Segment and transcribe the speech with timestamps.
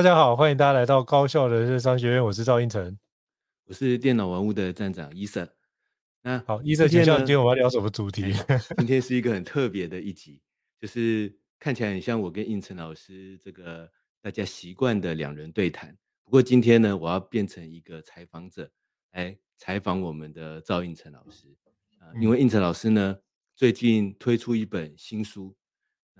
[0.00, 2.24] 大家好，欢迎大家来到高校人生商学院。
[2.24, 2.98] 我是赵胤丞，
[3.66, 5.46] 我是电脑玩物的站长伊森。
[6.22, 8.32] 那好，伊森，请教今天我们要聊什么主题？
[8.78, 10.40] 今天是一个很特别的一集，
[10.80, 13.86] 就是看起来很像我跟应成老师这个
[14.22, 15.94] 大家习惯的两人对谈。
[16.24, 18.70] 不过今天呢，我要变成一个采访者
[19.12, 21.54] 来采访我们的赵应成老师
[21.98, 23.18] 啊，因为应成老师呢
[23.54, 25.54] 最近推出一本新书。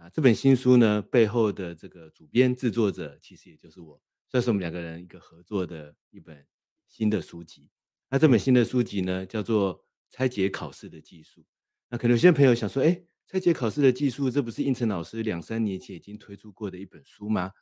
[0.00, 6.42] 啊，这本新书呢，背后的这个主编制作者，其实也就是我，算是我们两个人一个合作的一本
[6.88, 7.68] 新的书籍。
[8.08, 9.78] 那这本新的书籍呢，叫做
[10.08, 11.42] 《拆解考试的技术》。
[11.90, 17.52] 那可能有些朋友想说，哎，拆解考试的技术，这不是应成老师两三年前已经推出过的一本书吗？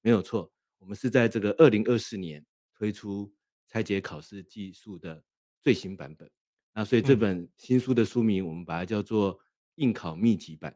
[0.00, 3.34] 没有错，我们是在这个二零二四年推出
[3.66, 5.24] 拆解考试技术的
[5.60, 6.30] 最新版本。
[6.72, 9.36] 那所以这本新书的书名，我们把它叫做
[9.74, 10.72] 应考秘籍版。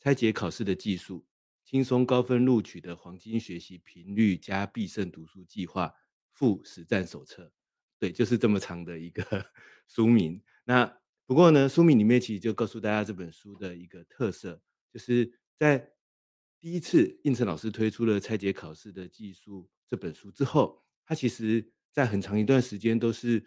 [0.00, 1.26] 拆解考试的技术，
[1.64, 5.92] 轻松高分录取的黄金学习频率加必胜读书计划
[6.32, 7.52] 附实战手册，
[7.98, 9.22] 对，就是这么长的一个
[9.88, 10.40] 书名。
[10.64, 14.62] 那不过呢，书名里面其实就告诉大家这本书的一个特色，
[14.92, 15.92] 就是在
[16.60, 23.44] 第一次应成老师推出了拆解考试的技术这本书之后，它其实在很长一段时间都是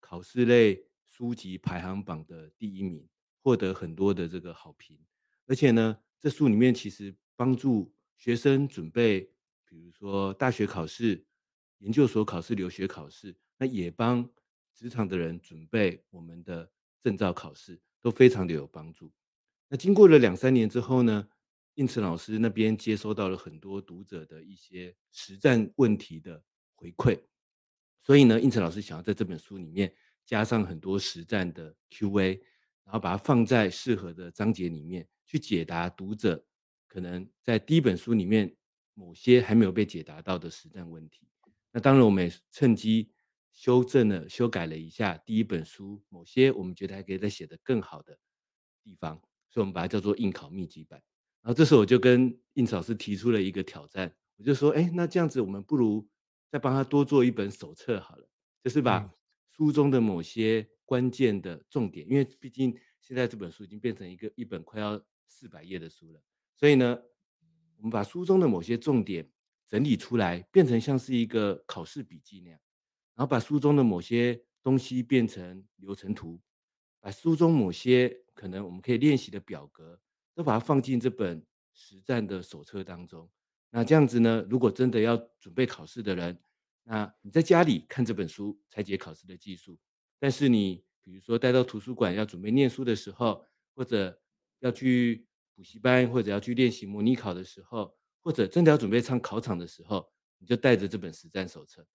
[0.00, 3.08] 考试类书籍排行榜的第一名，
[3.42, 4.98] 获得很多的这个好评。
[5.48, 9.22] 而且呢，这书里面其实帮助学生准备，
[9.64, 11.24] 比如说大学考试、
[11.78, 14.28] 研究所考试、留学考试，那也帮
[14.74, 16.70] 职场的人准备我们的
[17.00, 19.10] 证照考试，都非常的有帮助。
[19.68, 21.26] 那经过了两三年之后呢，
[21.74, 26.44] 胤丞老师那边接收到了很多读者的一些实战问题的
[26.74, 27.18] 回馈，
[28.02, 29.90] 所以呢，胤丞老师想要在这本书里面
[30.26, 32.40] 加上很多实战的 Q&A，
[32.88, 35.06] 然后把它放在适合的章节里面。
[35.30, 36.42] 去解答读者
[36.86, 38.56] 可能在第一本书里面
[38.94, 41.28] 某些还没有被解答到的实战问题。
[41.70, 43.12] 那当然，我们也趁机
[43.52, 48.18] 修正了、修改了一下第一本书某些我们觉得还可以再写得更好的
[48.82, 49.16] 地方，
[49.50, 50.98] 所以我们把它叫做应考秘籍版。
[51.42, 56.08] 然后这时候我就跟胤丞老师提出了一个挑战，我就说：哎，那这样子我们不如
[56.50, 58.26] 再帮他多做一本手册好了，
[58.64, 59.12] 就是把
[59.50, 64.98] 书中的某些关键的重点，因为毕竟现在这本书已经变成一个一本快要。
[65.30, 66.20] 四百页的书了，
[66.56, 66.98] 所以呢，
[67.76, 69.30] 我们把书中的某些重点
[69.66, 72.58] 整理出来，变成像是一个考试笔记那样，
[73.14, 76.40] 然后把书中的某些东西变成流程图，
[76.98, 80.00] 把书中某些可能我们可以练习的表格，
[80.34, 81.44] 都把它放进这本
[81.74, 83.30] 实战的手册当中。
[83.70, 86.40] 那这样子呢，如果真的要准备考试的人，
[86.84, 89.78] 那你在家里看这本书，拆解考试的技术，
[90.18, 94.20] 但是你比如说带到图书馆要准备念书的时候，或者
[94.60, 101.86] 要去补习班，或者要去练习模拟考的时候，或者真的要准备上考场的时候，你就带着这本实战手册，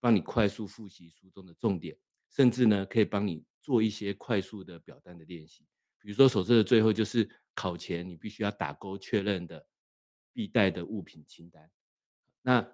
[0.00, 1.96] 帮你快速复习书中的重点，
[2.30, 5.66] 甚至呢可以帮你做一些快速的表单的练习。
[5.98, 9.66] 比如说手册的最后就是考前你必须要打勾确认的
[10.32, 11.70] 必带的物品清单。
[12.42, 12.66] 那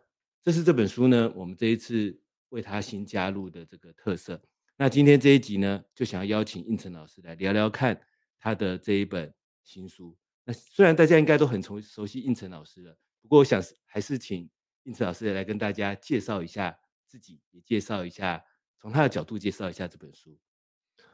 [0.43, 4.43] 这是这本书呢，我们这一次为它新加入的这个特色。
[4.77, 8.01] 那今天这一集呢，就想要邀请胤丞老师来聊聊看。
[8.45, 9.33] 他的这一本
[9.63, 14.51] 新书，那虽然大家应该都很熟熟悉胤丞老师了，不过我想还是请
[14.83, 16.77] 胤丞老师来跟大家介绍一下
[17.07, 18.45] 自己，也介绍一下
[18.81, 20.37] 从他的角度介绍一下这本书。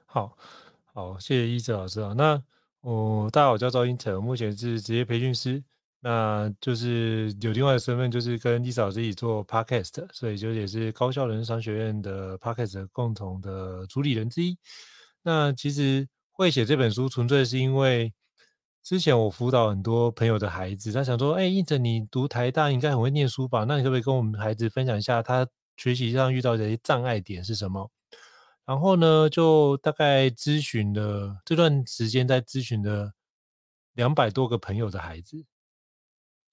[0.06, 0.38] 好，
[0.86, 2.14] 好，谢谢胤丞老师啊。
[2.16, 2.42] 那
[2.80, 5.62] 我、哦、大家好，我叫赵胤丞，我目前是职业培训师。
[6.10, 14.56] 那就是有另外的身份，就是跟 Lisa 老师一起做 Podcast，所以就也是高校人商学院的 Podcast 共同的主理人之一。
[15.22, 18.10] 那其实会写这本书，纯粹是因为
[18.82, 23.64] 之前我辅导很多朋友的孩子，他想说：“哎，应成你读台大应该很会念书吧？
[23.68, 25.46] 那你可不可以跟我们孩子分享一下他
[25.76, 27.90] 学习上遇到的一些障碍点是什么？”
[28.64, 33.12] 然后呢，就大概咨询了这段时间，在咨询的
[33.92, 35.44] 两百多个朋友的孩子。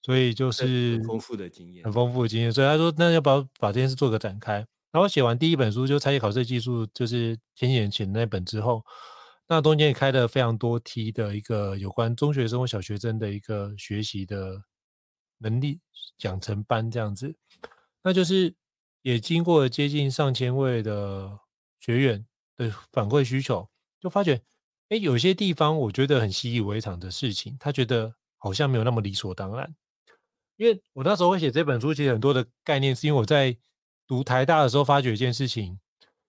[0.06, 2.52] 所以就是很丰富的经验，很丰富的经验。
[2.52, 4.64] 所以他说，那要不要把这件事做个展开？
[4.92, 8.84] 然后写完第一本书，就拆解考试技术，就是前几年写的那本之后，
[9.48, 14.62] 那中间也开了非常多梯的一个有关中学生或小学生的一个学习的
[15.38, 15.80] 能力
[16.18, 17.34] 养成班这样子。
[18.04, 18.54] 那就是
[19.02, 21.36] 也经过了接近上千位的
[21.80, 22.24] 学员
[22.56, 23.68] 的反馈需求，
[24.00, 24.40] 就发觉，
[24.90, 29.74] 哎，有些地方我觉得很习以为常的事情，他觉得好像没有那么理所当然。
[30.56, 33.56] 因为我那时候会写这本书，其实很多的概念是因为我在
[34.06, 35.78] 读台大的时候发觉一件事情，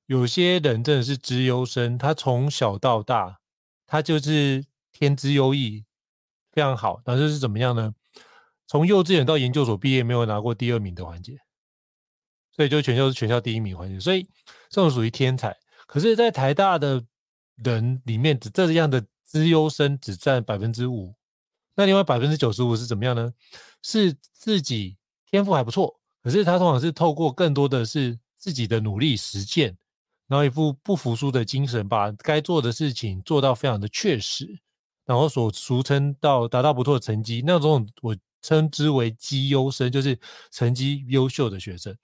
[0.05, 3.39] 有些人真的是资优生，他从小到大
[3.85, 5.85] 他就是天资优异，
[6.51, 7.93] 非常好，但是是怎么样呢？
[8.67, 11.37] 从幼稚园到研究所毕业没有拿过第二名的环节，
[12.51, 14.23] 所以就全校是全校第一名环节，所以
[14.69, 15.55] 这种属于天才。
[15.85, 17.01] 可是，在台大的
[17.63, 21.15] 人里面，只这样的资优生只占百分之五。
[21.77, 23.31] 那另外百分之九十五是怎么样呢？
[23.83, 24.97] 是自己
[25.29, 29.77] 天赋还不错，可是他通常是透过更多的是自己的努力实践，
[30.25, 34.59] 然后一副不服输的精神，把该做的事情做到非常的确实，
[35.05, 40.19] 然后所俗称到达到不错的成绩，那种我称之为绩优生，就是
[40.49, 41.95] 成绩优秀的学生。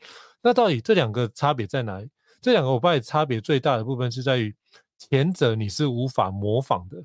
[0.44, 2.08] 那到底这两个差别在哪里？
[2.42, 4.56] 这两个我发现差别最大的部分是在于
[5.00, 7.04] 前者你是无法模仿的，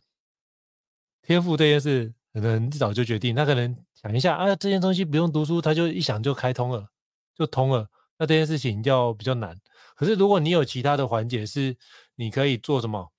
[1.22, 2.12] 天赋这件事。
[2.40, 6.88] 可能一早就决定，他可能想一下啊，这件东西不用读书，他就一想就开通了，
[7.36, 7.88] 就通了。
[8.18, 9.56] 那这件事情要比较难。
[9.94, 11.76] 可是如果你有其他的环节是
[12.16, 13.12] 你可以做什么，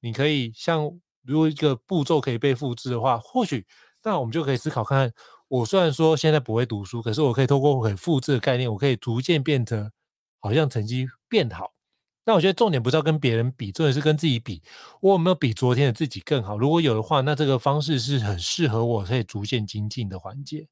[0.00, 0.90] 你可以像
[1.22, 3.66] 如果一个步骤可以被复制的话，或许
[4.02, 5.12] 那我们就可以思考看看。
[5.48, 9.92] 我虽然说现在不会读书，可是我可以透过可以复制的概念，我可以逐渐变得
[10.40, 11.75] 好像成绩变好。
[12.26, 14.60] 那我觉得重点不是要跟别人比，重点是跟自己比。
[15.00, 16.58] 我有没有比昨天的自己更好？
[16.58, 20.66] 如果有的话，那这个方式是很适合我，可以逐渐精进的环节。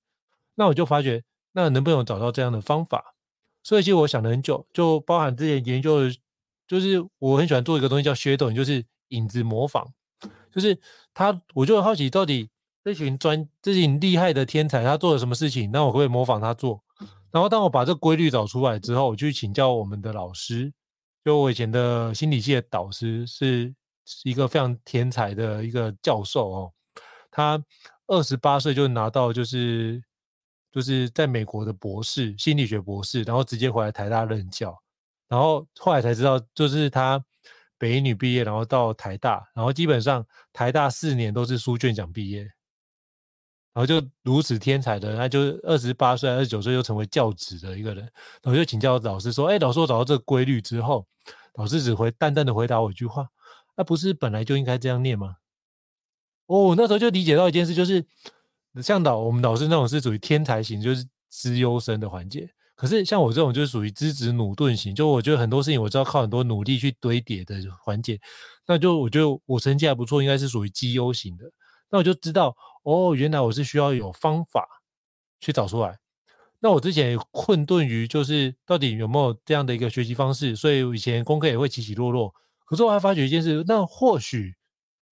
[0.57, 1.23] 那我就发觉，
[1.53, 3.15] 那能不能找到这样的方法？
[3.63, 6.15] 所以其实我想了很久，就包含之前研究的，
[6.67, 9.87] 就是我很喜欢做一个东西叫学懂就是影子模仿。
[10.53, 10.77] 就是
[11.15, 12.51] 他，我就很好奇，到底
[12.83, 15.71] 这群专、这群厉害的天才，他做了什么事情？
[15.73, 16.83] 那我会不会模仿他做？
[17.31, 20.73] 然后当我把这个规律找出来之后，我就去请教我们的老师。
[21.25, 23.75] 就我以前的心理系的导师是
[24.25, 26.73] 一个非常天才的一个教授哦，
[27.31, 27.65] 他
[28.07, 30.05] 二十八岁就拿到就是
[30.71, 34.79] 就是在美国的博士心理学博士，然后直接回来台大任教，
[35.27, 37.25] 然后后来才知道就是他
[37.79, 42.47] 北一女毕业，然后到台大，然后基本上台大四年都是书卷奖毕业。
[43.75, 48.05] 然后就如此天才的，他就二十八岁、二十九岁就成为教职的一个人。
[48.41, 51.05] 然后就请教老师说：“哎，老师，我找到这个规律之后，
[51.57, 53.27] 老师只会淡淡的回答我一句话
[53.77, 55.35] ：‘那不是本来就应该这样念吗？’
[56.47, 58.07] 哦，那时候就理解到一件事，就是
[58.81, 62.49] 像导我们老师那种是属于天才型，就是资优生的环节。
[62.77, 68.21] 可是像我这种就是属于资质努钝型，就我觉得很多事情我知道靠很多努力去堆叠的环节。
[68.67, 71.45] 那就我觉得我成绩还不错，应该是属于绩优型的。
[71.95, 74.69] 那我就知道。”哦，原来我是需要有方法
[75.41, 75.97] 去找出来。
[76.59, 82.35] 那我之前困顿于就是到底有没有这样的一个学习方式，所以以前功课也会起起落落。
[82.67, 84.55] 可是我还发觉一件事，那或许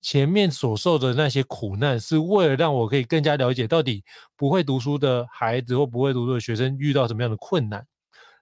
[0.03, 4.05] 前面所受的那些苦难，是为了让我可以更加了解到底
[4.37, 7.87] 不会读书的孩子或不会读书的学生遇到什么样的困难，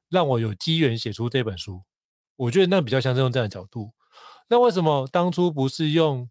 [0.09, 1.83] 让我有机缘写出这本书。
[2.35, 3.93] 我觉得那比较像是用这样的角度。
[4.49, 6.29] 那为什么当初不是用？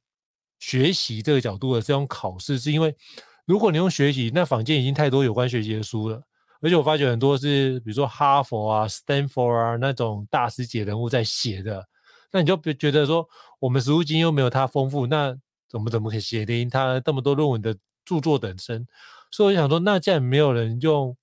[0.59, 2.93] 学习这个角度的是用考试，是因为
[3.45, 6.21] 如果你用学习，那坊间已经太多有关学习的书了，
[6.61, 11.87] 而且我发觉很多是比如说哈佛啊、Stanford 啊那种大师级人物在写的，
[12.31, 13.27] 那你就别觉得说
[13.59, 15.35] 我们实务经验又没有他丰富，那
[15.67, 17.75] 怎么怎么可以写得赢他这么多论文的
[18.05, 18.85] 著作等身？
[19.31, 21.15] 所以我想说，那既然没有人用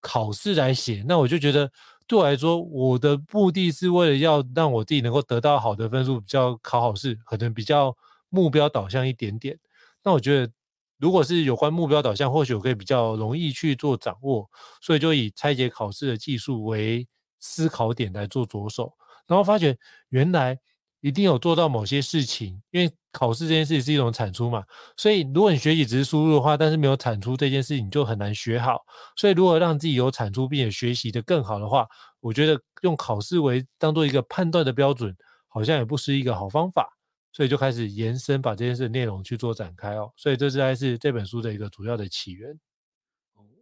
[0.00, 1.70] 考试来写，那我就觉得
[2.06, 7.94] 对我来说，我的目的是为了要让我自己能够得到好的分数，比较考好试，可能比较。
[8.30, 9.58] 目标导向一点点，
[10.02, 10.52] 那我觉得，
[10.98, 14.48] 如果是有关目标导向，或许我可以比较容易去做掌握，
[14.80, 17.06] 所以就以拆解考试的技术为
[17.38, 18.94] 思考点来做着手，
[19.26, 19.76] 然后发觉
[20.08, 20.58] 原来
[21.00, 24.62] 一定有做到某些事情，因为考试这件事情是一种产出嘛。
[24.96, 28.78] 所以如果你学习只是输入的话，但是没有产出这件事情，你就很难学好。
[29.16, 31.86] 所以如果让自己有产出，并且学习的更好的话，
[32.20, 35.16] 我觉得用考试为当做一个判断的标准，
[35.48, 36.99] 好像也不是一个好方法。
[37.32, 40.12] 所以就开始延伸，把这件事的内容去做展开哦。
[40.16, 42.58] 所以这是还是这本书的一个主要的起源。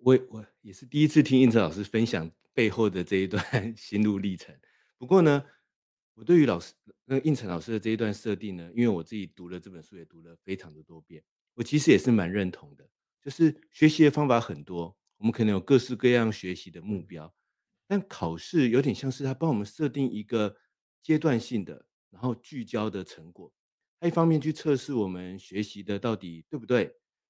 [0.01, 3.43] 我我也是第一次听应成老师分享背后的这一段
[3.77, 4.57] 心路历程。
[4.97, 5.45] 不过呢，
[6.15, 6.73] 我对于老师
[7.05, 11.23] 那应成老师的这一段设定呢，因为我自己读了这本书，也读了非常的多遍，
[11.55, 12.89] 我其实也是蛮认同的。
[13.21, 17.35] 就是学习的方法很多，我们可能有各式各样学习的目标，
[17.87, 20.57] 但考试有点像是他帮我们设定一个
[21.03, 23.53] 阶段性的，然后聚焦的成果。
[24.01, 26.85] 他一方面去测试我们学习的到底对不对，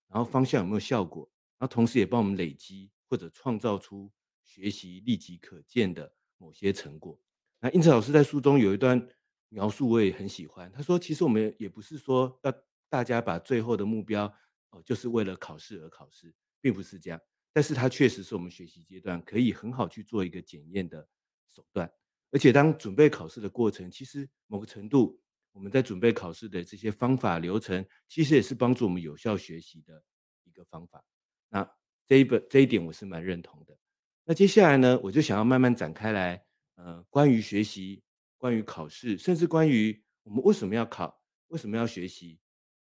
[0.07, 7.19] 然后方向有没有效果，然后同时也帮我们累积或者创造出学习立即可见的某些成果。
[7.61, 9.09] 那胤丞老师在书中有一段
[9.49, 10.71] 描述，我也很喜欢。
[10.71, 12.53] 他说：“其实我们也不是说要
[12.91, 14.27] 大家把最后的目标
[14.71, 17.19] 哦，就是为了考试而考试，并不是这样。
[17.53, 21.09] 但是它确实是我们学习阶段可以很好去做一个检验的
[21.49, 21.91] 手段。
[22.31, 25.19] 而且当准备考试的过程，其实某个程度。”
[25.59, 30.01] 我们在准备考试的这些方法流程，其实也是帮助我们有效学习的
[30.45, 31.05] 一个方法。
[31.49, 31.69] 那
[32.07, 33.77] 这一本这一点我是蛮认同的。
[34.23, 36.41] 那接下来呢，我就想要慢慢展开来，
[36.77, 38.01] 呃，关于学习，
[38.37, 42.39] 关于考试，甚至关于我们为什么要考，为什么要学习，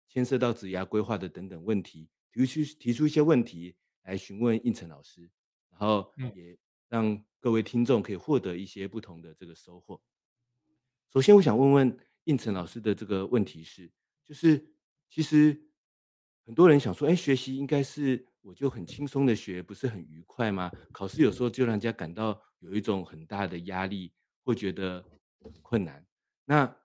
[0.07, 5.27] 牵涉到职涯规划的等等问题，提出提出一些问题来询问应成老师，
[5.72, 6.55] 然后也
[6.89, 10.00] 让各位听众可以获得一些不同的这个收获。
[11.12, 11.98] 首先，我想问问。
[12.27, 13.89] 应成老师的这个问题是，
[14.24, 14.63] 就是
[15.10, 15.57] 其实
[16.46, 20.69] 很多人想说，哎，学习应该是我就很轻松的学，不是很愉快吗？
[20.91, 24.12] 考试有时候就让人家感到有一种很大的压力，
[24.43, 25.03] 会觉得
[25.62, 26.05] 困难。
[26.43, 26.77] 那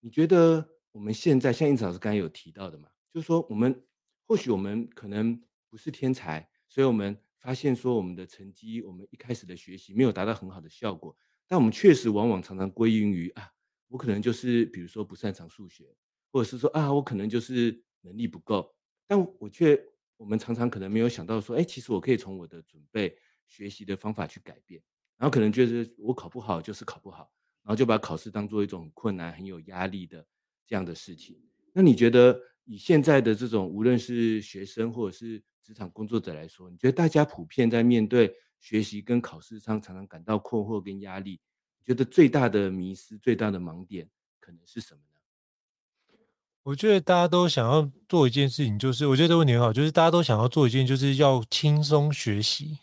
[0.00, 3.82] 你觉得我们现在像应成老师刚才有提到的嘛，就是说我们
[4.26, 11.16] 或许我们可能不是天才，所以我们发现说我们的成绩，我们一开始的学习没有达到很好的效果，
[11.48, 13.50] 但我们确实往往常常归因于啊。
[13.94, 15.94] 我可能就是，比如说不擅长数学，
[16.32, 18.74] 或者是说啊，我可能就是能力不够，
[19.06, 19.80] 但我却，
[20.16, 24.82] 我们常常可能没有想到说，哎，其实我可以从我的准备学习的方法去改变，
[25.16, 27.30] 然后可能觉得我考不好就是考不好，
[27.62, 30.26] 然后就把考试当做一种困难、很有压力的
[30.66, 31.40] 这样的事情。
[31.72, 41.40] 那你觉得以现在的这种，无论是学生或者是职场工作者来说，你觉得大家普遍在面对学习跟考试上常常感到困惑跟压力？
[41.84, 44.08] 觉得最大的迷思、最大的盲点
[44.40, 46.18] 可能是什么呢？
[46.62, 52.78] 我觉得大家都想要做一件事情，就是我觉得这问题很好，就是大家都想要做一件，就是要轻松学习，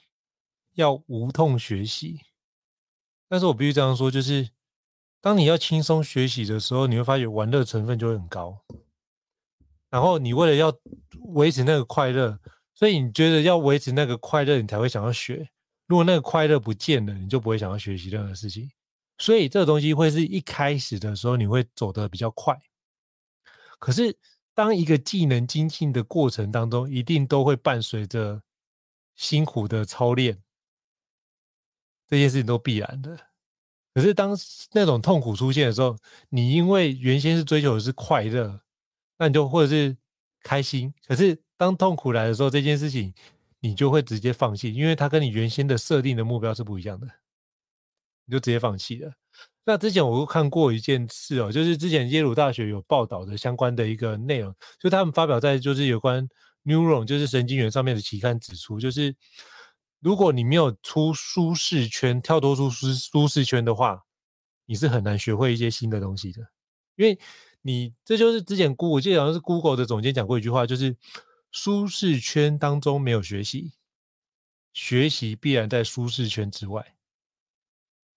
[0.75, 2.21] 要无痛学习。
[3.27, 4.49] 但是我必须这样说，就是
[5.19, 8.61] 当你要轻松学习的时候，你会发觉玩乐成分就会很高。
[9.89, 10.71] 然后你为了要
[11.33, 12.39] 维持那个快乐，
[12.75, 15.49] 所以你觉得要维持那个快乐，你才会想要学。
[15.87, 18.69] 如果那个快乐不见了，你就不会想要学习任何事情。
[19.21, 22.59] 所以这个东西会是一开始的时候你会走得比较快，
[23.77, 24.17] 可是
[24.55, 28.41] 当一个技能精进的过程当中，一定都会伴随着
[29.15, 30.41] 辛苦的操练，
[32.07, 33.15] 这件事情都必然的。
[33.93, 34.35] 可是当
[34.71, 35.95] 那种痛苦出现的时候，
[36.29, 38.59] 你因为原先是追求的是快乐，
[39.19, 39.95] 那你就或者是
[40.41, 43.13] 开心，可是当痛苦来的时候，这件事情
[43.59, 47.07] 你就会直接放弃，因为它跟你原先的设定的目标是不一样的。
[48.31, 49.11] 就直接放弃了。
[49.63, 56.27] 那之前我都看过一件事哦，就是之前耶鲁大学有报道的相关的一个内容，就他们发表在就是有关
[56.63, 59.15] neuron，就是神经元上面的期刊指出，就是
[59.99, 64.01] 如果你没有出舒适圈，跳脱出舒舒适圈的话，
[64.65, 66.41] 你是很难学会一些新的东西的。
[66.95, 67.19] 因为
[67.61, 70.97] 你这就是之前 Google，我记得好像是 Google 的总监讲过一句话，就是
[71.51, 73.73] 舒适圈当中没有学习，
[74.73, 76.95] 学习必然在舒适圈之外。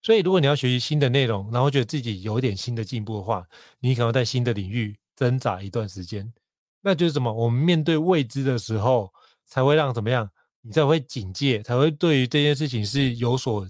[0.05, 3.43] 所以，如果你要学习新的内容，然后觉得自己有一点新的进步的话，
[3.79, 6.31] 你可能在新的领域挣扎一段时间。
[6.79, 7.33] 那就是什么？
[7.33, 9.11] 我们面对未知的时候，
[9.45, 10.29] 才会让怎么样？
[10.61, 13.67] 你才会警戒，才会对于这件事情是有所，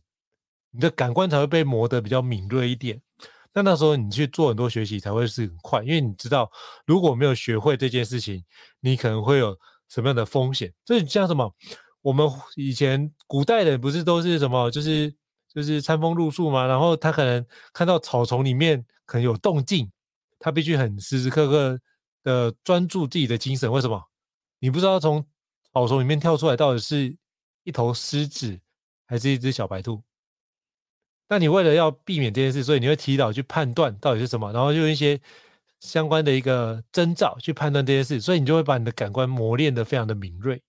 [0.71, 3.01] 你的感官才会被磨得比较敏锐一点。
[3.53, 6.51] 那那时候你去做很多学习才会是很快，因为你知道，
[6.85, 8.43] 如果没有学会这件事情，
[8.81, 10.69] 你可能会有什么样的风险？
[10.83, 11.49] 这像什么？
[12.01, 14.69] 我们以前古代人不是都是什么？
[14.69, 15.15] 就是。
[15.55, 19.89] 就是餐风露宿嘛，然后他可能看到草丛里面可能有动静，
[20.37, 21.79] 他必须很时时刻刻
[22.23, 23.71] 的专注自己的精神。
[23.71, 24.03] 为什么？
[24.59, 25.25] 你不知道从
[25.73, 27.15] 草丛里面跳出来到底是
[27.63, 28.59] 一头狮子
[29.07, 30.03] 还是一只小白兔？
[31.29, 35.19] 那你为了要避免这件事，所以你会提早去判断到底是什么，然后用一些
[35.79, 40.61] 相关的一个征兆去判断这件事，所以你就会把你的感官磨练的非常的敏锐。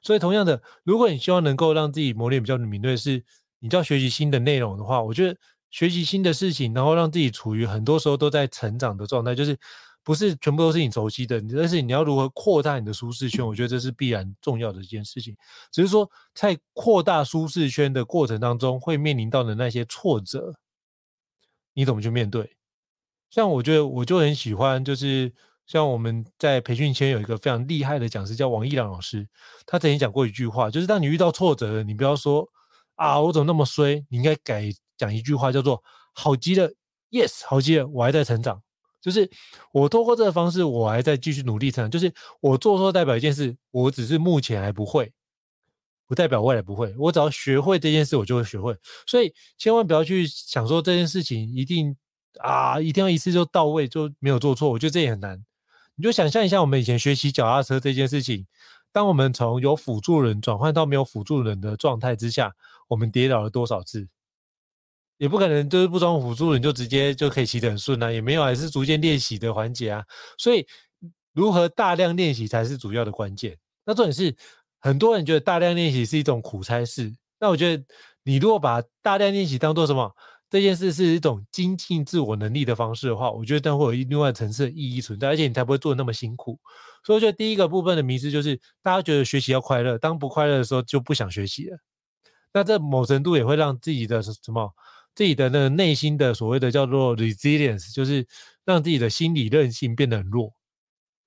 [0.00, 3.24] 所以同样的，如果你希望能够让自己磨练比较敏锐，是
[3.58, 5.38] 你就要学习新的内容的话，我觉得
[5.70, 9.56] 学习新的事情，然后让自己处于很多时候都在成长的状态，就是。
[10.06, 13.44] 不是全部都是你熟悉的，但是你要如何扩大你的舒适圈？
[13.44, 15.36] 我觉得这是必然重要的一件事情。
[15.72, 20.54] 只是说，在扩大舒适圈的过程当中，会面临到的那些挫折，
[21.74, 22.56] 你怎么去面对？
[23.30, 25.34] 像我觉得，我就很喜欢，就是
[25.66, 29.28] 像我们在培训圈有一个非常厉害的讲师，叫王一良老师，
[29.66, 32.48] 他曾经讲过一句话，就是当你遇到挫折了，你不要说
[32.96, 34.04] 啊，我怎么那么衰？
[34.10, 36.70] 你应该改讲一句话，叫做好极了
[37.10, 38.60] ，yes，好极了，我还在成长。
[39.00, 39.30] 就是
[39.70, 41.88] 我透过这个方式，我还在继续努力成长。
[41.88, 45.12] 就是我做错代表一件事，我只是目前还不会，
[46.08, 46.92] 不代表未来不会。
[46.98, 48.76] 我只要学会这件事，我就会学会。
[49.06, 51.96] 所以千万不要去想说这件事情一定
[52.40, 54.70] 啊，一定要一次就到位，就没有做错。
[54.70, 55.44] 我觉得这也很难。
[55.94, 58.46] 你就想象一下，我们以前学习脚踏车这件事情，
[58.90, 62.54] 当我们从有辅助人转换到没有辅助人的状态之下，
[62.88, 64.08] 我们跌倒了多少次？
[65.18, 70.04] 也不可能就是不装辅助你就直接就可以骑得很顺啊，也没有，还是逐渐练习的环节啊。
[70.36, 70.66] 所以，
[71.32, 73.56] 如何大量练习才是主要的关键。
[73.86, 74.36] 那重点是，
[74.78, 77.10] 很多人觉得大量练习是一种苦差事。
[77.40, 77.82] 那我觉得，
[78.24, 80.14] 你如果把大量练习当做什么，
[80.50, 86.60] 这件事是一种精进自我能力的方式的话，我觉得但会有另外层次的意义存在，而且你才不会做那么辛苦。
[87.04, 91.78] 所以，我觉得第一个部分的迷思就是，大家觉得学习要快乐，当不快乐的时候就不想学习了。
[92.56, 94.74] 那这某程度也会让自己的什么？
[95.14, 98.26] 自己的那个内心的所谓的叫做 resilience，就是
[98.64, 100.54] 让自己的心理韧性变得很弱，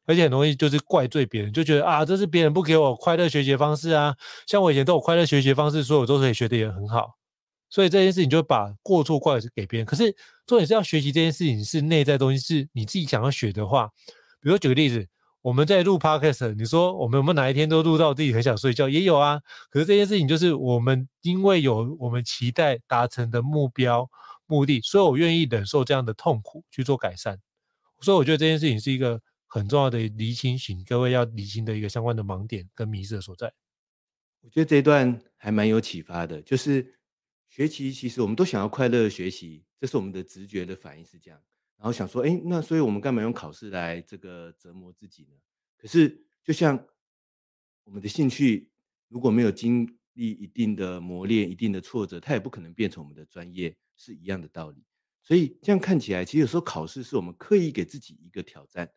[0.07, 4.15] 而且很容易就是怪罪别人，就觉得啊，这是别人不给我快乐学习的方式啊。
[4.47, 7.11] 像我以前都有快乐学习方式，所以我都可以学得也很好。
[7.69, 9.85] 所以这件事情就把过错怪给别人。
[9.85, 10.11] 可是
[10.47, 13.87] 重点是要学习这件事情是内在东西，是你自己想要学的话，
[14.41, 15.07] 比如举个例子。
[15.41, 18.89] 我们在录 podcast，你说我们有没有哪一天都录到自己很想睡觉？
[18.89, 19.39] 也有啊。
[19.69, 24.09] 可是这件事情就是我们因为有我们期待达成的目标
[24.47, 27.39] 目的，所以我愿意忍受这样的痛苦去做改善。
[28.01, 33.53] 所以我觉得这件事情是一个很重要的厘清，请各位要厘清的一个相关的盲点跟迷失的所在。
[34.41, 36.95] 我觉得这一段还蛮有启发的，就是
[37.49, 41.39] 学习其实我们都想要快乐的学习，这是我们的直觉的反应是这样。
[41.79, 45.35] 然后想说，哎，那所以我们干嘛用考试来这个折磨自己呢？
[45.77, 46.77] 可是，就像
[47.85, 48.69] 我们的兴趣，
[49.07, 54.83] 如果没有经历一定的磨练、一定的挫折，它也不可能变成我们的专业，是一样的道理。
[55.23, 58.91] 所以这样看起来，其实有时候考试是我们刻意给自己一个挑战，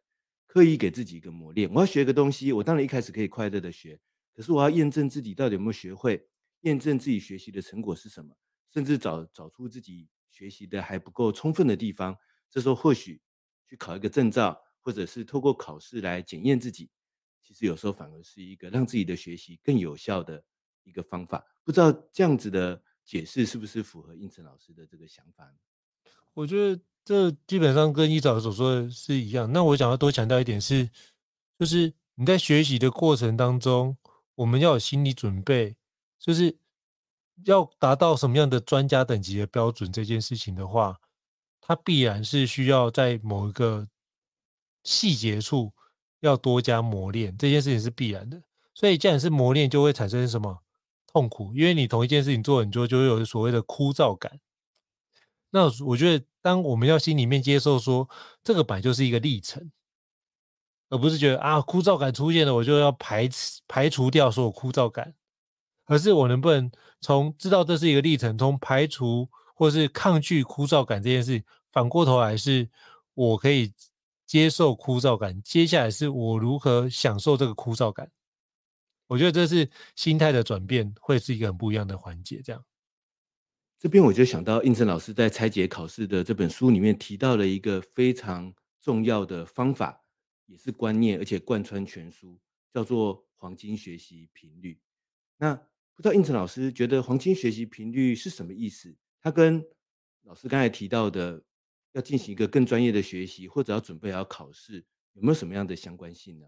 [0.49, 1.73] 刻意给自己一个磨练。
[1.73, 4.01] 我要学一个东西，我当然一开始可以快乐的学，
[4.35, 6.27] 可是我要验证自己到底有没有学会，
[6.63, 8.35] 验证自己学习的成果是什么，
[8.75, 12.17] 甚至找找出自己学习的还不够充分的地方。
[12.53, 13.19] 这时候或许
[13.67, 16.91] 去考一个证照，或者是透过考试来检验自己，
[17.41, 20.45] 其实有时候反而是一个让自己的学习更有效的
[20.83, 21.43] 一个方法。
[21.65, 25.51] 不知道这样子的解释是不是符合胤丞老师的这个想法？
[26.35, 29.51] 我觉得这基本上跟一早所说的是一样。
[29.51, 30.91] 那我想要多强调一点是，
[31.59, 33.97] 就是你在学习的过程当中，
[34.35, 35.75] 我们要有心理准备，
[36.19, 36.59] 就是
[37.45, 40.99] 要达到什么样的专家等级的标准这件事情的话。
[41.65, 43.87] 它必然是需要在某一个
[44.83, 45.73] 细节处
[46.19, 48.43] 要多加磨练，这件事情是必然的。
[48.75, 50.61] 所以，既然是磨练，就会产生什么
[51.07, 51.55] 痛苦？
[51.55, 54.41] 因为你同一件事情做很多，就会有所谓的枯燥感。
[55.51, 58.11] 那我觉得，当我们要心里面接受说，
[58.43, 59.71] 这个本来就是一个历程，
[60.89, 63.29] 而不是觉得啊枯燥感出现了，我就要排
[63.69, 65.15] 排除掉所有枯燥感，
[65.85, 66.69] 而是我能不能
[67.01, 69.31] 从知道这是一个历程，从排除。
[69.63, 72.69] 或是抗拒枯燥感这件事，反过头来是
[73.15, 73.73] 我可以
[74.27, 75.41] 接受枯燥感。
[75.41, 78.11] 接下来是我如何享受这个枯燥感。
[79.07, 82.43] 我觉得这是心态的转变，会是一个很不一样的环节。
[82.45, 82.65] 这样，
[83.79, 90.03] 这边我就想到胤丞老师在拆解考试的这本书里面提到了一个非常重要的方法，
[90.47, 92.37] 也是观念，而且贯穿全书，
[92.75, 94.81] 叫做黄金学习频率。
[95.37, 95.55] 那
[95.95, 98.93] 不知道胤丞老师觉得黄金学习频率是什么意思？
[99.23, 99.65] 他跟
[100.25, 101.41] 老师刚才提到的，
[101.93, 106.47] 要进行一个更专业的学习，或者要准备要考试，有没有什么样的相关性呢？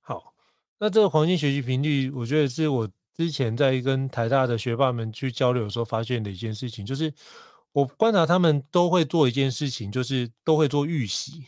[0.00, 0.34] 好，
[0.78, 7.12] 那这个黄金学习频率，我觉得是我之前在跟台大的学霸们去交流的时候发现的一件事情，就是
[7.72, 11.44] 我观察他们都会做一件事情，就是都会做预习。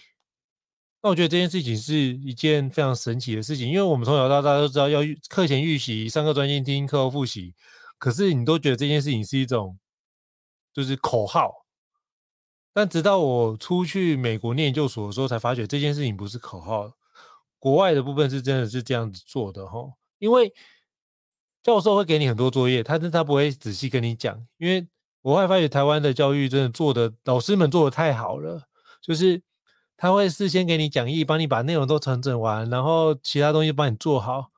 [1.03, 7.55] 那我觉得这件事情是一件非常神奇的事情，因为我们从小到大都知道要课前预习、上课专心听、课后复习，
[7.99, 9.79] 可是你都觉得这件事情是一种。
[10.73, 11.67] 就是口号。
[12.73, 16.93] 但直到我出去美国念研究所的时候，才发觉这件事情不是口号。
[17.59, 20.55] 国外的部分是真的是这样子做的哈，因为
[21.65, 24.47] 教授会给你很多作业，但他不会仔细跟你讲。
[24.57, 24.87] 因为
[25.23, 28.63] 我会发觉台湾的教育真的做的，老师们做的太好了，
[29.03, 29.43] 就是
[29.97, 34.49] 他会事先给你讲义，帮你把内容都重整完，然后其他东西帮你做好。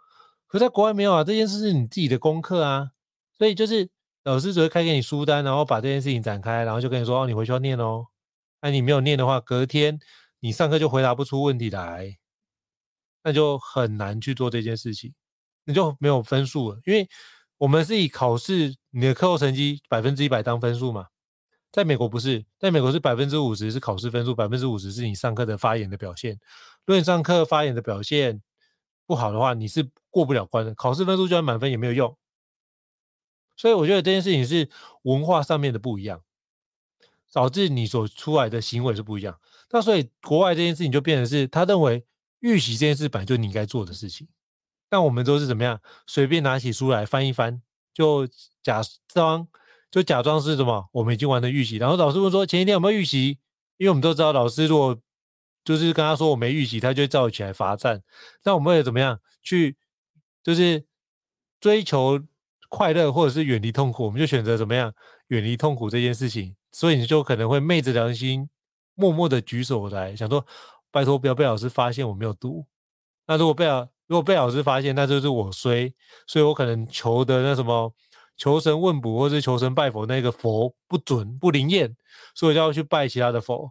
[0.47, 2.91] 可在国外没有啊，这件事是你自己的功课啊，
[3.39, 3.89] 所以就是。
[4.25, 8.07] 老师只会开给你书单，然后把这件事情展开，然后就跟你说：“哦，你回去要念哦。
[8.61, 9.99] 那你没有念的话，隔天
[10.39, 12.19] 你上课就回答不出问题来，
[13.25, 15.13] 那就很难去做这件事情，
[15.65, 16.79] 你就没有分数了。
[16.87, 17.09] 因为
[17.59, 21.09] 我们是以考试你的课后成绩百分之一百当分数嘛，
[21.73, 26.39] 在美国不是，在美国是百分之五十是考试分数，百分之五十是你上课的发言的表现。
[26.87, 28.41] 如果你上课发言的表现
[29.05, 30.73] 不好的话，你是过不了关的。
[30.77, 32.17] 考试分数就算满分也没有用。”
[33.57, 34.69] 所以我觉得这件事情是
[35.03, 36.23] 文化上面的不一样，
[37.33, 39.39] 导致你所出来的行为是不一样。
[39.71, 42.05] 那所以国外这件事情就变成是他认为
[42.41, 44.29] 预习这件事本来就你应该做的事情，
[44.89, 45.81] 但我们都是怎么样？
[46.07, 47.63] 随便拿起书来翻一翻，
[47.95, 48.29] 就
[48.63, 49.47] 假装
[49.91, 50.89] 就假装是什么？
[50.93, 51.77] 我们已经完了预习。
[51.77, 53.39] 然后老师问说前一天有没有预习？
[53.79, 54.99] 因为我们都知道老师如果
[55.65, 58.03] 就是跟他说我没预习，他就会叫起来罚站。
[58.45, 59.77] 那我们会怎么样去
[60.43, 60.85] 就是
[61.61, 62.21] 追求？
[62.75, 64.91] 快乐或者是远离痛苦，我们就选择怎么样
[65.27, 66.57] 远离痛苦这件事情。
[66.71, 68.49] 所以你就可能会昧着良心，
[68.95, 70.43] 默默的举手来，想说
[70.91, 72.65] 拜托不要被老师发现我没有读。
[73.27, 75.93] 那如果被老如果被老师发现，那就是我衰，
[76.27, 77.95] 所以我可能求的那什么
[78.39, 81.95] 求神问卜或是求神拜佛那个佛不准不灵验，
[82.35, 83.71] 所以就要去拜其他的佛，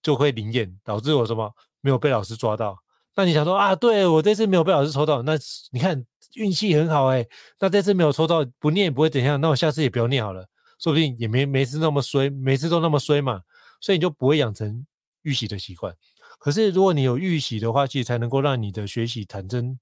[0.00, 2.78] 就会灵验，导致我什么没有被老师抓到。
[3.20, 5.38] 那你想说啊，对我这次没有被老师抽到，那
[5.70, 6.04] 你看。
[6.36, 7.26] 运气很好哎、
[7.58, 10.46] 那这次没有抽到，不念也不会怎样，那我下次也不要念好了，
[10.78, 13.42] 说不定也没每次那么衰，每次都那么衰嘛，
[13.80, 14.86] 所以你就不会养成
[15.22, 15.92] 预习的习惯。
[16.38, 19.76] 可是如果你有预习的话，其实才能够让你的学习产生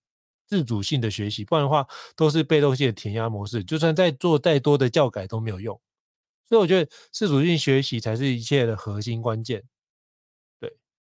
[0.46, 5.78] 自主性的学习，不然的话都是被动性的填鸭模式，就算再做再多的教改都没有用。
[6.48, 9.62] 所以我觉得自主性学习才是一切的核心关键。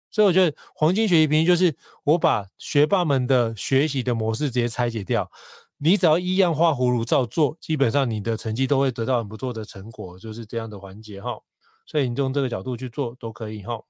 [0.10, 5.30] 所以我觉得黄金学习频率就是我把学霸们的学习的模式直接拆解掉，
[5.78, 11.40] 你只要一样画葫芦照做，基本上你的成绩都会得到很不错的成果，就是这样的环节哈。
[11.86, 13.84] 所以你用这个角度去做都可以哈。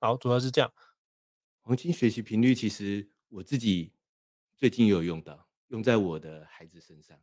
[0.00, 0.72] 好，主要是这样。
[1.60, 3.92] 黄金学习频率其实我自己
[4.56, 7.16] 最近有用到，用在我的孩子身上，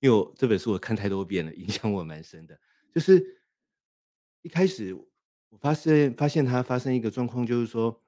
[0.00, 2.58] 因为我这本书我看太多遍了，影响我蛮深的。
[2.92, 3.24] 就是
[4.42, 4.94] 一开始。
[5.56, 8.02] 我发现发现他发生一个状况，就是说，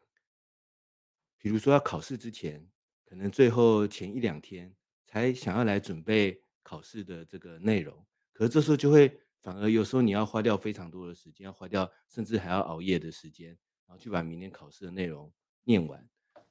[1.38, 2.68] 比如说要考试之前，
[3.06, 4.70] 可能最后前一两天
[5.06, 13.48] 才想要来准备考试的这个内容，可是这时候就会反而有时候你要花掉非常多的时间，要花掉甚至还要熬夜的时间，
[13.87, 15.32] 然后去把明天考试的内容
[15.64, 15.98] 念完。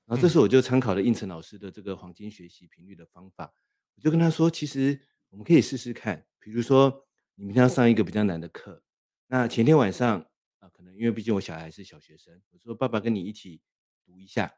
[0.06, 3.54] 然后这时候我就参考了应成老师的这个黄金学习频率的方法，
[3.94, 7.06] 我就跟他说，其实我们可以试试看，比如说
[7.36, 8.82] 你明天要上一个比较难的课，
[9.28, 10.26] 那前天晚上。
[10.74, 13.62] 可能因为毕竟我小孩是小学生，我说爸爸跟你一起
[14.06, 14.54] 读一下，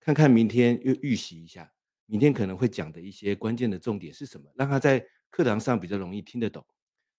[0.00, 1.72] 看看明天又预习一下，
[2.06, 6.64] 明天可能会讲的一些关键的重点是什么，让他在课堂上比较容易听得懂。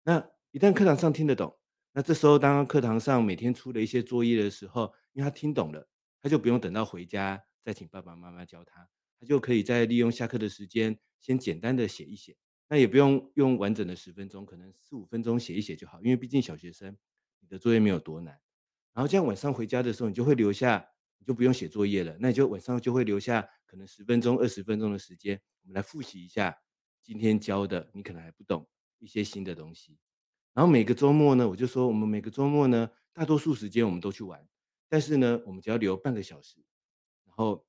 [0.03, 1.57] 那一旦课堂上听得懂，
[1.91, 5.87] 那这时候当课堂上每天出了一些作业的时候，因为他听懂了，
[6.21, 8.87] 他就不用等到回家再请爸爸妈妈教他，
[9.19, 12.37] 他就可以在利用下课的时间先简单的写一写，
[12.69, 16.95] 那也不用用完整的十分钟，可能四五分钟写一写就好，因为毕竟小学生。
[17.45, 18.33] 你的作业没有多难，
[18.91, 20.83] 然后这样晚上回家的时候，你就会留下，
[21.19, 22.17] 你就不用写作业了。
[22.19, 26.57] 那你就晚上就会留下可能十分钟、二十分钟的时间，我们来复习一下
[27.03, 29.99] 今天教的，你可能还不懂一些新的东西。
[30.55, 34.43] 然后每个周末呢，我就说我们每个周末呢，大多数时间我们都去玩，
[34.89, 36.57] 但是呢，我们只要留半个小时，
[37.25, 37.63] 然后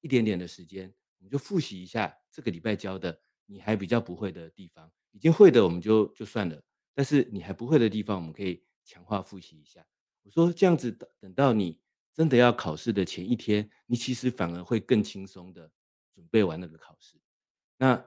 [0.00, 4.88] 一点点的时间，我们就复习一下这个礼拜教的你还比较不会的地方。
[5.10, 6.62] 已经会的我们就就算了，
[6.94, 8.62] 但是你还不会的地方，我们可以。
[8.88, 9.86] 强化复习一下，
[10.22, 11.78] 我说这样子等等到你
[12.14, 15.70] 真的要考试的前一天，你其实反而会更轻松的
[16.14, 17.20] 准备完那个考试。
[17.76, 18.02] 那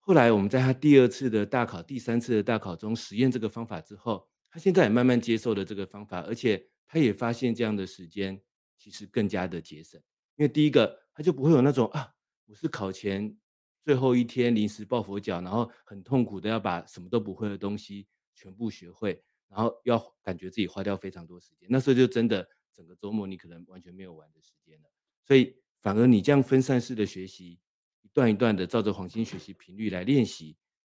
[0.00, 8.40] 后来我们在他第二次的大考、第三次的大考中实验这个方法之后，他现在也慢慢接受了这个方法，而且他也发现这样的时间
[8.78, 10.00] 其实更加的节省，
[10.36, 12.10] 因为第一个他就不会有那种啊，
[12.46, 13.36] 我是考前
[13.84, 19.22] 最后一天临时抱佛脚，然后很痛苦的要把什么都不会的东西全部学会。
[19.54, 24.90] 然后要感觉自己花掉非常多时间，那时候就真的整个周末你可能完全没有玩的时间了。
[25.24, 27.60] 所以反而你这样分散式的学习，
[28.02, 30.56] 一段一段的照着黄金学习频率来练习，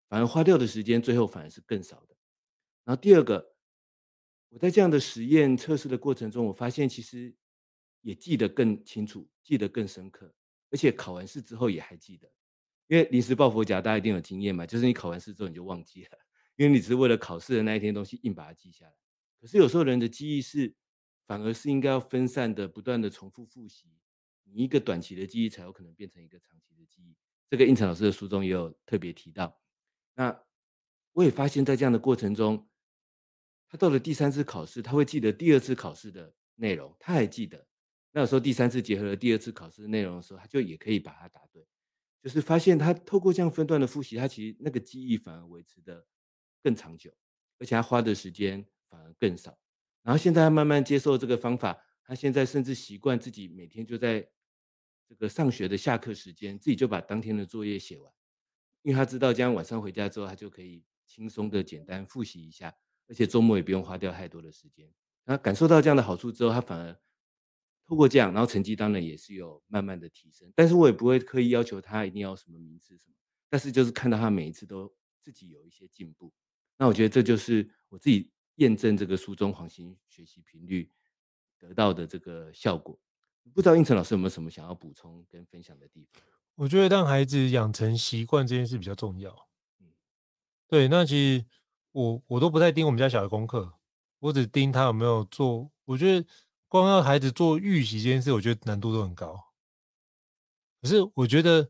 [0.07, 2.15] 反而花掉的时间最后反而是更少的。
[2.85, 3.53] 然后第二个，
[4.47, 7.35] 我在这样的实验测试的过程中，我发现其实
[7.99, 10.33] 也记得更清楚，记得更深刻，
[10.71, 12.31] 而且考完试之后也还记得。
[12.87, 16.11] 因为临时抱佛脚，大家一定有经验嘛，就是你考完试之后你就忘记了，
[16.55, 18.93] 因为你只是为了考试的那一天东西硬把它记下来。
[19.39, 20.73] 可是有时候人的记忆是
[21.25, 23.87] 反而是应该要分散的，不断的重复复习，
[24.43, 27.15] 你一个短期的记忆才有可能变成一个长期的记忆。
[27.49, 29.59] 这个应成老师的书中也有特别提到。
[30.15, 30.43] 那
[31.13, 32.67] 我也发现，在这样的过程中，
[33.67, 37.67] 他到了第三次考试，他会记得第二次考试的内容，他还记得。
[38.11, 41.67] 那有时候第三次结合了第二次考试的内容的时候，他就也可以把它答对。
[42.23, 46.05] 就是发现他透过这样分段的复习，他其实那个记忆反而维持的
[46.65, 47.13] 更长久，
[47.59, 49.55] 而且他花的时间反而更少。
[50.01, 54.27] 然后现在他慢慢接受这个方法，他现在甚至习惯自己每天就在
[55.07, 58.11] 这个上学的下课时间，自己就把当天的作业写完，
[58.81, 62.75] 因为他知道这样晚上回家之后，他就可以轻松的简单复习一下，
[63.07, 64.91] 而且周末也不用花掉太多的时间。
[65.23, 66.99] 他感受到这样的好处之后，他反而。
[67.87, 73.15] 透过这样，然后成绩当然也是有慢慢的提升，但是我也不会刻意要求他一定要什么名次什么，
[73.47, 76.33] 但是就是看到他每一次都自己有一些进步，
[76.77, 80.91] 那我觉得这就是我自己验证这个书中黄金学习频率
[81.57, 82.99] 得到的这个效果。
[83.53, 86.21] 不知道应成老师有没有什么想要补充跟分享的地方？
[86.55, 89.47] 我觉得让孩子养成习惯这件事比较重要。
[89.79, 89.87] 嗯，
[90.67, 91.45] 对，那其实
[91.91, 93.73] 我我都不太盯我们家小孩功课，
[94.19, 96.27] 我只盯他有没有做，我觉得。
[96.67, 99.39] 光要孩子做预习这件事，我觉得难度都很高。
[100.81, 101.69] 可是我觉得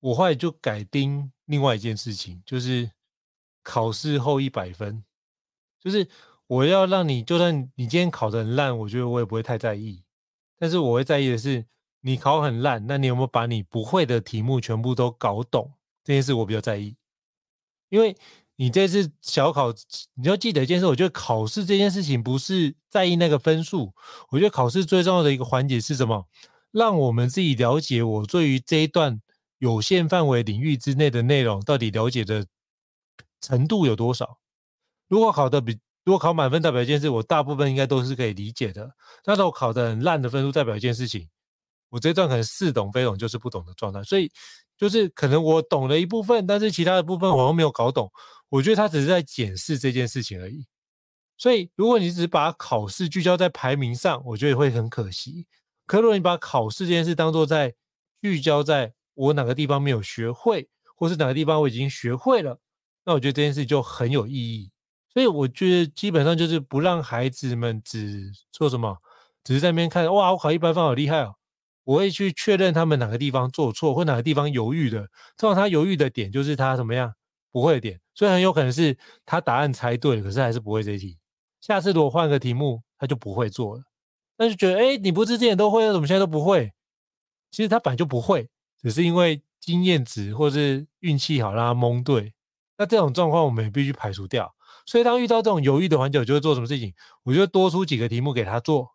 [0.00, 2.90] 我后来就改盯另外一件事情，就是
[3.68, 5.04] 考试后一百分，
[5.78, 6.08] 就是
[6.46, 10.02] 我要让你，就算你今天考得很烂，我觉得我也不会太在意。
[10.58, 11.66] 但是我会在意的是，
[12.00, 15.70] 你考很烂，那你有没有把你不会的题目全部都搞懂？
[16.02, 16.96] 这件事我比较在意，
[17.90, 18.16] 因为。
[18.60, 19.72] 你这次小考，
[20.14, 23.94] 你要记得一件事，我觉得考试这件事情不是在意那个分数，
[24.30, 26.26] 我觉得考试最重要的一个环节是什么？
[26.72, 29.20] 让我们自己了解我对于这一段
[29.58, 32.44] 有限范围领域之内的内容到底了解的
[33.40, 34.38] 程度有多少。
[35.08, 38.90] 如果考的比，如果考满分代表一件事，我大部分应该都是可以理解的。
[39.24, 41.28] 但是我考的很烂的分数代表一件事情，
[41.90, 44.02] 我这段可能似懂非懂，就是不懂的状态。
[44.02, 44.30] 所以
[44.76, 48.10] 就是可能我懂了一部分，但是其他的部分我又没有搞懂。
[48.48, 50.66] 我觉得他只是在检视这件事情而已，
[51.36, 55.46] 所以如果你只把考试聚焦在排名上，我觉得会很可惜。
[55.86, 57.74] 可如果你把考试这件事当做在
[58.22, 62.58] 聚焦在我哪个地方没有学会，或是哪个地方我已经学会了，
[63.08, 64.70] 那我觉得这件事就很有意义。
[65.14, 68.98] 所以我觉得基本上就是不让孩子们只做什么，
[69.42, 71.34] 只是在那边看，哇，我考一百分好厉害哦。
[71.84, 75.08] 我会去确认他们哪个地方做错，或哪个地方犹豫的。
[75.38, 77.14] 通常他犹豫的点就是他怎么样？
[77.50, 78.94] 不会的点，所以很有可能是
[79.24, 81.16] 他答案猜对了，可是还是不会这题。
[81.62, 83.84] 下次如果换个题目，他就不会做了。
[84.36, 86.70] 那就觉得，哎，你不是之前都会，怎么现在都不会？
[87.50, 88.50] 其实他本来就不会，
[88.82, 92.34] 只是因为经验值或是运气好让他蒙对。
[92.78, 94.54] 那这种状况我们也必须排除掉。
[94.86, 96.94] 所以当遇到这种犹豫的环节，我就会做什么事情？
[97.24, 98.92] 我就多出几个题目给他做。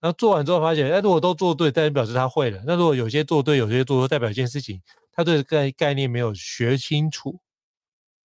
[0.00, 2.62] 然后做完之后发现，哎，如果都做对，代表是他会了。
[2.66, 4.80] 那如果有些做对，有些做错，代表一件事情，
[5.12, 7.40] 他对概概念没有学清楚。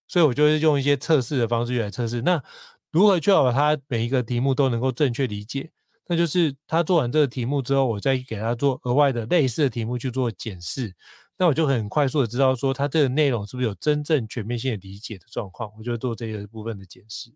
[0.06, 2.20] 所以，我就会用一些测试的方式来测试。
[2.22, 2.42] 那
[2.90, 5.70] 如何确保他每一个题目都能够正确理解？
[6.06, 10.94] 那就是他做完这个题目之后，我再给他做额外的类似的题目去做检视。
[11.42, 15.72] 那我就很快速的知道说，他这个内容是不是有真正全面性的理解的状况。
[15.76, 17.34] 我就做这个部分的检视。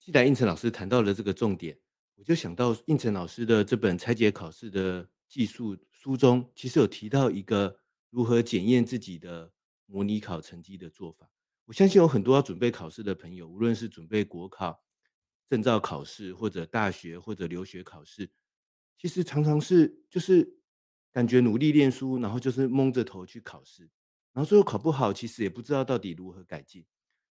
[0.00, 1.78] 既然应成老师谈到了这个重点，
[2.16, 7.78] 我就想到应成老师的这本拆解考试的技术书中，其实有提到一个
[8.10, 9.52] 如何检验自己的。
[9.92, 11.28] 模拟考成绩的做法，
[11.64, 14.84] 我相信有很多要准备考试的朋友，无论是准备国考、
[15.48, 18.30] 证照考试，或者大学或者留学考试，
[18.96, 20.59] 其实常常是就是
[21.12, 23.82] 感觉努力练书，然后就是蒙着头去考试，
[24.32, 26.84] 然后最后考不好，其实也不知道到底如何改进。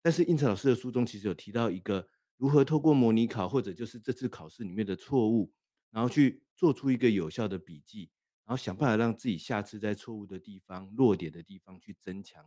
[0.03, 5.53] 但是胤丞老师的书中其实有提到一个如何透过模拟考，或者就是这次考试里面的错误，
[5.91, 8.11] 然后去做出一个有效的笔记。
[8.45, 12.43] 然后想办法让自己下次在错误的地方、弱点的地方去增强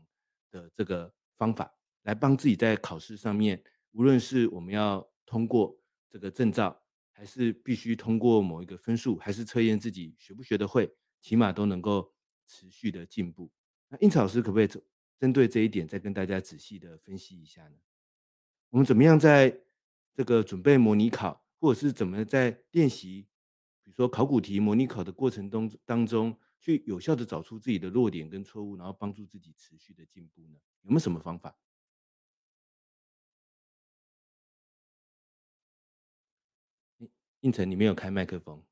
[0.50, 5.78] 的这个方法，来帮自己在考试上面，无论是我们要通过
[6.10, 12.14] 这个证照，还是必须通过某一个分数，还是测验自己学不学得会，起码都能够
[12.46, 13.50] 持续的进步。
[13.88, 14.68] 那应老师可不可以
[15.20, 17.78] 针对这一点再跟大家仔细的分析一下呢？
[18.70, 19.62] 我们怎么样在
[20.14, 23.28] 这个准备模拟考或者是怎么在练习
[23.84, 30.58] 比如说考古题模拟考的过程当当中去有效的找出自己的弱点跟错误然后帮助自己持续的进步呢？
[30.84, 31.56] 有没有什么方法？
[37.42, 38.64] 应采你没有开麦克风。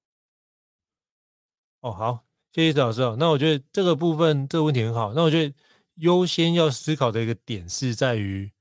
[1.81, 3.15] 哦好谢谢老师哦。
[3.19, 5.13] 那我觉得这个部分这个问题很好。
[5.13, 5.55] 那我觉得
[5.95, 8.51] 优先要思考的一个点是在于，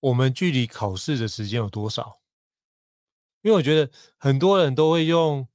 [0.00, 2.20] 我们距离考试的时间有多少？
[3.42, 5.46] 因为我觉得很多人都会用，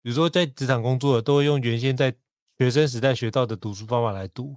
[0.00, 2.14] 比如说在职场工作的，都会用原先在
[2.56, 4.56] 学生时代学到的读书方法来读。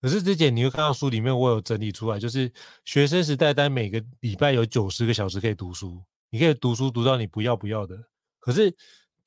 [0.00, 2.52] 可是之前你会看到书里面，我有整理出来，就是
[2.84, 7.96] 学生时代，单每个礼拜有九十个小时可以读书，你可以读书读到你不要不要的。
[8.40, 8.74] 可是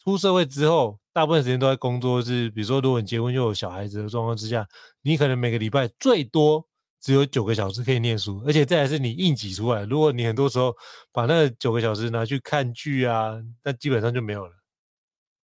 [0.04, 4.68] 出社会之后，大部分时间都在工作，是比如说，如果你结婚又有小孩子的状况之下，
[5.02, 6.68] 你可能每个礼拜最多
[7.00, 9.86] 只有九个小时可以念书，而且这还是你硬挤出来。
[9.86, 10.76] 如果你很多时候
[11.14, 13.32] 把那九个小时拿去看剧啊，
[13.64, 14.52] 那基本上就没有了。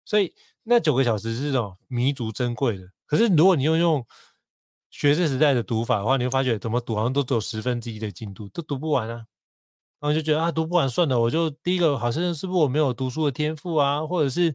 [0.04, 2.84] 所以那九个小时是种弥足珍贵的。
[3.06, 4.06] 可是如果你用用
[4.90, 9.24] 学生时代的读法的话，你会发觉怎么读好像都只有十分之一的进度，都读不完啊。
[10.02, 14.54] 然后就觉得啊，读不完算了，我就第一个好像是不是我没有读书的天赋啊，或者是，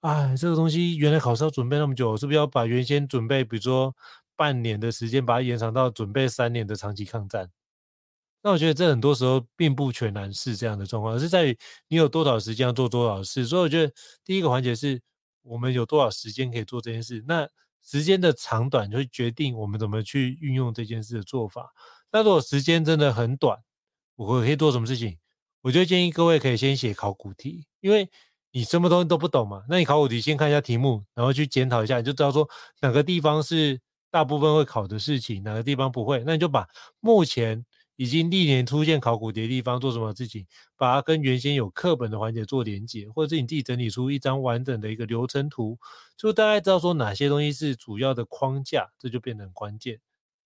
[0.00, 3.94] 哎，这个东西原来考试要准备那么久，是不是要把原先准备，比如说
[4.34, 7.50] 半年的时间，把它延长到准备三年的长期抗战？
[8.42, 11.58] 那我觉得这很多时候并不全然是这样的状况，而是在于
[11.88, 13.44] 你有多少时间要做多少事。
[13.46, 13.92] 所以我觉得
[14.24, 14.98] 第一个环节是
[15.42, 17.46] 我们有多少时间可以做这件事，那
[17.82, 21.70] 时间的长短就会决定我们怎么去运用这件事的做法。
[22.10, 23.58] 那如果时间真的很短，
[24.16, 25.18] 我可以做什么事情？
[25.60, 28.10] 我就建议各位可以先写考古题，因为
[28.52, 29.62] 你什么东西都不懂嘛。
[29.68, 32.48] 那你考古题先看一下题目，然后去检讨一下，你就知道说
[32.80, 36.22] 哪个地方是大部分会考的事情，哪个地方不会。
[36.26, 36.66] 那你就把
[37.00, 37.64] 目前
[37.96, 45.78] 已经历年出现考古题的地方做什么事情，把它跟原先有课本的环节做连结，或者是你自己整理出一张完整的一个流程图，
[46.16, 50.00] 就大概知道说哪些东西是主要的框架，这就变得很关键。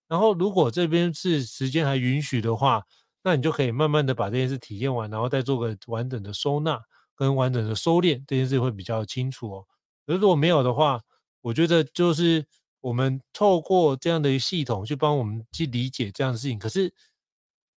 [0.08, 2.82] 然后如果这边是时间还允许的话，
[3.22, 6.78] 那你就可以慢慢的把这件事体验完，然后再做个完整的收纳
[7.16, 9.66] 跟完整的收敛，这件事会比较清楚哦。
[10.06, 11.00] 可是如果没有的话，
[11.40, 12.44] 我觉得就是
[12.80, 16.58] 我们透过这样的一个系统去帮我们去理解这样的事情。
[16.58, 16.92] 可是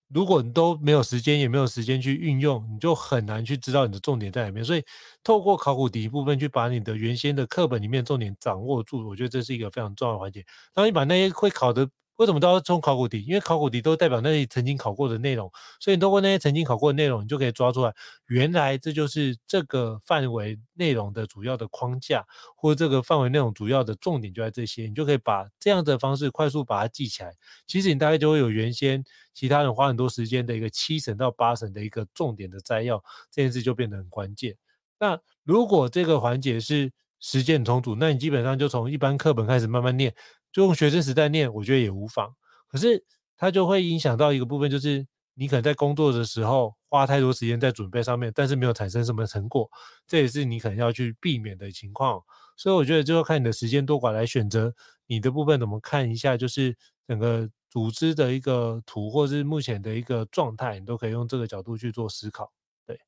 [0.10, 4.63] 如果你都没有时间，也没有时间去运用，你就很难去知道你的重点在哪边。
[4.65, 4.84] 所以
[5.23, 10.45] 透过考古题部分去把你的原先的课本里面重点掌握住，我觉得这是一个非常重要的环节。
[10.73, 11.89] 当你把那些会考的。
[12.17, 13.23] 为什么都要冲考古题？
[13.23, 17.93] 因为考古题都代表那些曾经考过的内容，所以你通过那些曾经考过的内容，你就可以抓出来，
[18.27, 22.25] 原来这就是这个范围内容的主要的框架，
[22.56, 27.34] 或者这个范围内容主要的重点就在这些，你就可以把这样的方式快速把它记起来。
[27.67, 29.03] 其实你大概就会有原先
[29.34, 32.97] 其他人花很多时间的一个七成到八成的一个重点的摘要，
[33.32, 34.56] 这件事就变得很关键。
[34.99, 40.13] 那如果这个环节是时间很充足，那你基本上就从一般课本开始慢慢念。
[40.57, 42.35] 就用学生时代念，我觉得也无妨。
[42.67, 43.05] 可是
[43.37, 49.69] 它就会影响到一个部分，就是你可能在工作的时候花太多时间在准备上面，但是没有产生什么成果，
[50.07, 52.19] 这也是你可能要去避免的情况。
[52.55, 54.73] 所以我觉得就要看你的时间多寡来选择
[55.05, 56.75] 你的部分怎么看一下，就是
[57.07, 62.51] 整个组织的一个图，或是目前的一个状态，你都可以用这个角度去做思考。
[62.87, 62.99] 对，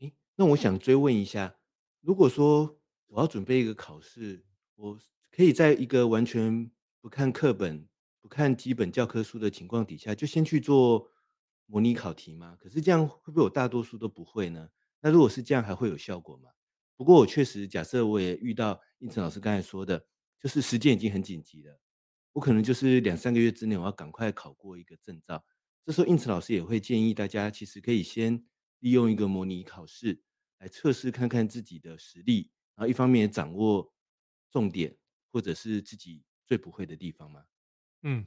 [0.00, 1.54] 诶，那我想追问一下，
[2.00, 4.44] 如果说我要准备一个考试，
[4.74, 4.98] 我
[5.30, 7.88] 可以在一个完全不看课本、
[8.20, 11.08] 不看基本教科书的情况底下，就先去做
[11.66, 12.56] 模拟考题吗？
[12.58, 14.68] 可是这样会不会我大多数都不会呢？
[15.00, 16.50] 那如果是这样，还会有效果吗？
[16.96, 20.04] 不过我确实假设我也遇到胤丞老师刚才说的，
[20.38, 21.80] 就是时间已经很紧急了，
[22.32, 25.42] 我可能就是两三个月之内我要赶快考过一个证照。
[25.86, 28.44] 这时候胤丞老师也会建议大家，其实可以先
[28.80, 30.20] 利用一个模拟考试
[30.58, 33.90] 来测试看看自己的实力，然后一方面也掌握
[34.50, 34.94] 重点。
[35.32, 37.42] 或者是自己最不会的地方吗？
[38.02, 38.26] 嗯，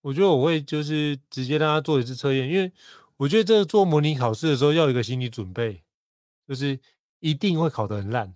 [0.00, 2.72] 我觉得我会就是直接让他做一次测验，因为
[3.16, 5.82] 我觉得这个做模拟考试的时候要有一个心理准备，
[6.48, 6.80] 就是
[7.20, 8.34] 一定会考得很烂，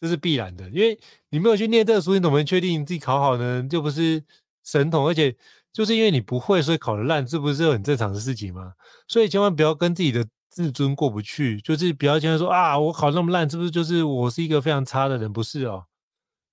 [0.00, 0.68] 这是必然的。
[0.70, 0.98] 因为
[1.30, 3.66] 你没有去念这个书，你怎么能确定你自己考好呢？
[3.70, 4.22] 就不是
[4.62, 5.36] 神童，而且
[5.72, 8.74] 就是因为你不会，所以考得烂，这不是很正常的事情吗？
[9.08, 15.32] 所以千万不要跟自己的自尊过不去，就是不要经常说啊，我考那么烂，是不是就是我是一个非常差的人？
[15.32, 15.86] 不是哦，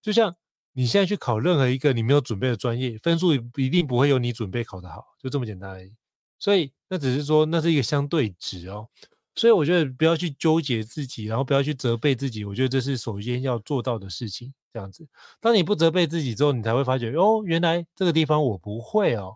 [0.01, 0.35] 就像。
[0.73, 5.93] 你现在去考任何一个你没有准备的专业，分数一定不会有你准备考得好，就这么简单而已。
[6.39, 8.87] 所以那只是说那是一个相对值哦。
[9.35, 12.43] 所以我觉得不要去纠结自己，然后不要去责备自己。
[12.43, 14.53] 我觉得这是首先要做到的事情。
[14.73, 15.05] 这样子，
[15.41, 19.35] 当你不责备自己之后，你才会发觉哦，原来这个地方我不会哦。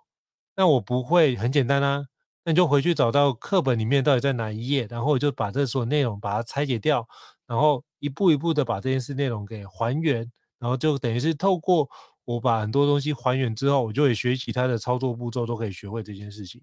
[0.55, 2.05] 那我不会很简单啊，
[2.45, 7.05] 那你就回去找到课本里面到底在哪一页，然后就把这所有内容把它拆解掉，
[7.47, 10.31] 然后一步一步的把这件事内容给还原。
[10.59, 11.89] 然后就等于是透过
[12.23, 16.61] 我把很多东西还原之后，我就会学习它的操作步骤，都可以学会这件事情。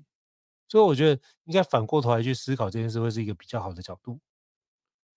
[0.69, 4.19] 所以我觉得应该反过头来去思考这件事，会是一个比较好的角度。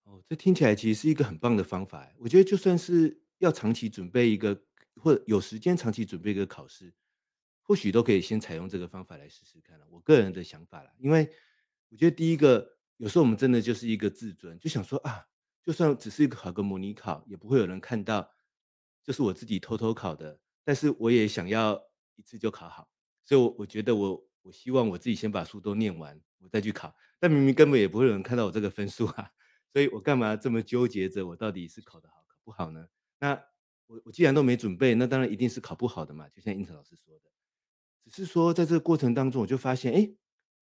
[0.03, 2.07] 哦，这听起来其实是一个很棒的方法。
[2.19, 4.61] 我觉得就算是要长期准备一个，
[5.01, 6.93] 或有时间长期准备一个考试，
[7.61, 9.80] 或许都可以先采用这个方法来试试看。
[9.89, 11.28] 我个人的想法啦，因为
[11.89, 15.26] 我觉得第一个，有时候我们真的就是一个自尊，就想说啊，
[15.63, 18.30] 就算只是一个考个模拟考，也不会有人看到，
[19.06, 20.39] 就是我自己偷偷考的。
[20.64, 21.80] 但是我也想要
[22.16, 22.89] 一次就考好，
[23.24, 26.93] 所以我，我觉得我我希望我自己先把书都念完，我再去考。
[27.20, 29.30] 但明明根本也不会有人看到我这个分数啊，
[29.72, 32.88] 所以我干嘛这么纠结着我到底是考得好考不好呢？
[33.20, 33.34] 那
[33.86, 36.28] 我我既然都没准备，那当然一定是考不好的嘛。
[36.30, 37.30] 就像胤丞老师说的，
[38.06, 40.12] 只是说在这个过程当中，我就发现，哎，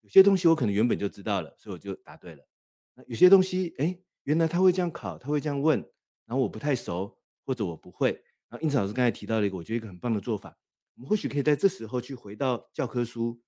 [0.02, 2.46] 有些东西我可能原本就知道了，所以我就答对了。
[2.94, 5.78] 那有些东西，哎，原来他会这样考，他会这样问，
[6.26, 8.22] 然后我不太熟，或者我不会。
[8.54, 10.56] 然后胤丞老师刚才提到了一个，我觉得一个很棒的做法，
[10.94, 13.42] 我们或许可以在这时候去回到教科书，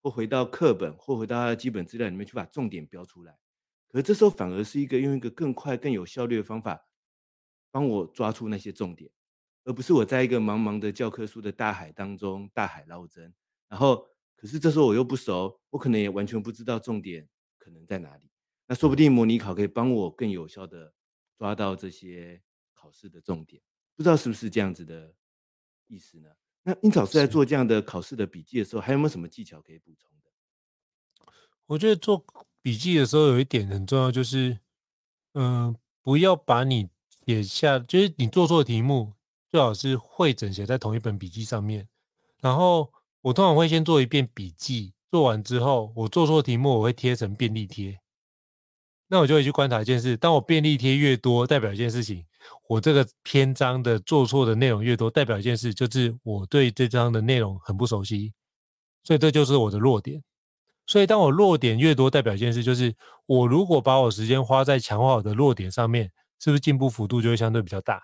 [0.00, 3.36] 或回到课本，或回到他的基本资料里面去把重点标出来。
[3.88, 6.86] 可是这时候反而是一个用一个更快、更有效率的方法，
[7.72, 9.10] 帮我抓出那些重点，
[9.64, 13.34] 而不是我在一个茫茫的教科书的大海当中大海捞针。
[13.68, 17.28] 然后，可是这时候我又不熟，我可能也完全不知道重点
[17.58, 18.30] 可能在哪里。
[18.68, 20.94] 那说不定模拟考可以帮我更有效的
[21.36, 22.40] 抓到这些
[22.72, 23.60] 考试的重点。
[23.96, 25.14] 不知道是不是这样子的
[25.86, 26.28] 意思呢？
[26.62, 31.32] 那胤丞老师在做这样的考试的笔记的时候，还有没有什么技巧可以补充的？
[31.66, 32.24] 我觉得做
[32.62, 34.58] 笔记的时候有一点很重要，就是，
[35.34, 36.88] 嗯、呃，不要把你
[37.26, 39.12] 写下，就是你做错题目，
[39.50, 41.88] 最好是会整写在同一本笔记上面。
[42.40, 48.00] 然后我通常会先做一遍笔记，做完之后，我做错题目我会贴成便利贴。
[49.08, 52.24] 那我就会去观察一件事，当我便利贴越多，代表一件事情。
[52.68, 58.32] 我这个篇章的做错的内容越多，代表一件事，就是我对这章的内容很不熟悉，
[59.02, 60.22] 所以这就是我的弱点。
[60.86, 62.94] 所以当我弱点越多，代表一件事，就是
[63.26, 68.02] 我如果把我时间花在强化我的弱点上面，是不是进步幅度就会相对比较大？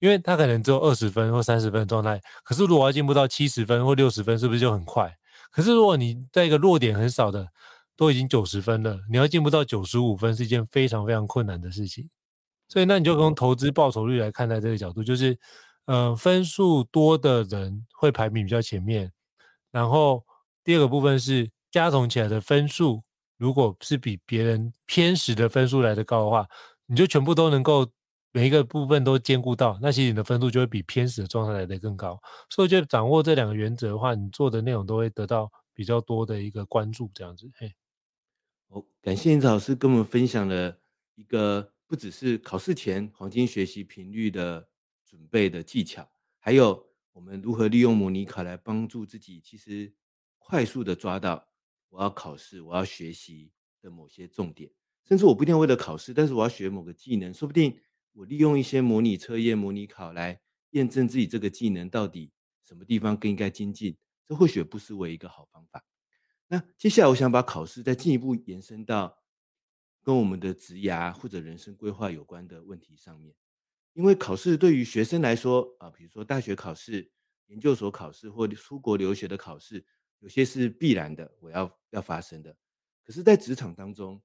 [0.00, 5.14] 因为他可能只有二十分或三十分的状态，可是如果要进步到七十分或六十分，是不是就很快？
[5.50, 7.46] 可是如果你在一个弱点很少的，
[7.96, 12.08] 都已经九十分了，你要进步到九十五分，是一件非常非常困难的事情。
[12.72, 15.36] 所以，那你就从投资报酬率来看待这个角度，就是，
[15.86, 19.10] 呃，分数多的人会排名比较前面。
[19.72, 20.24] 然后，
[20.62, 23.02] 第二个部分是加总起来的分数，
[23.38, 26.46] 如果是比别人偏食的分数来得高的话，
[26.86, 27.84] 你就全部都能够
[28.30, 32.20] 每一个部分都兼顾到，那其实你的分数就会比偏食的状态来得更高。
[32.50, 37.50] 所以，就掌握这两个原则的话，你做的内容都会得到比较多的一个关注，这样子。
[37.56, 37.74] 嘿，
[38.68, 40.78] 好，感谢林子老师跟我们分享了
[41.16, 41.72] 一个。
[41.90, 44.68] 不只是考试前黄金学习频率的
[45.04, 49.92] 准备的技巧，还有我们如何利用模拟考来帮助自己，其实
[50.38, 51.44] 快速的抓到
[51.88, 53.50] 我要考试、我要学习
[53.82, 54.70] 的某些重点，
[55.04, 57.76] 甚至我不一定要为了考试，但是我要学某个技能，说不定
[58.12, 62.30] 我利用一些模拟测验、模拟考来验证自己这个技能到底
[62.62, 63.96] 什么地方更应该精进，
[64.28, 65.84] 这或许不失为一个好方法。
[66.46, 69.19] 那接下来我想把考试再进一步延伸到。
[70.02, 73.34] 跟我们的职涯或者人生规划有关的问题上面，
[73.92, 77.10] 因为考试对于学生来说啊，比如说大学考试、
[77.46, 79.84] 研究所考试或出国留学的考试，
[80.20, 82.56] 有些是必然的，我要要发生的。
[83.04, 84.22] 可是，在职场当中，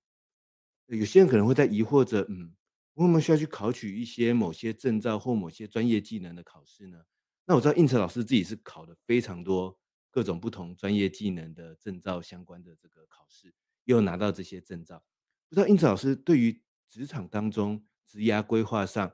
[0.87, 2.55] 有些人可能会在疑惑着，嗯，
[2.93, 7.03] 我们需要去考取一些某些证照或某些专业技能的考试呢？
[7.45, 9.77] 那我知道应策老师自己是考了非常多
[10.11, 13.53] 各种不同专业技能的证照相关的这个考试，
[13.85, 15.03] 又拿到这些证照。
[15.49, 19.11] 不知道胤丞老师对于职场当中职涯规划上，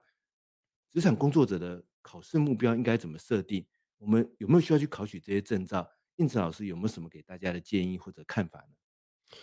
[0.89, 3.65] 职场工作者的考试目标应该怎么设定？
[3.97, 5.89] 我们有没有需要去考取这些证照？
[6.17, 9.37] 胤丞老师有没有什么给大家的建议或者看法呢？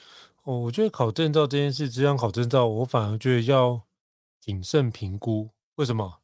[0.44, 3.86] 哦，我觉得考证照这件事，只想考证照，我反而觉得要
[4.40, 5.50] 谨慎评估。
[5.76, 6.22] 为什么？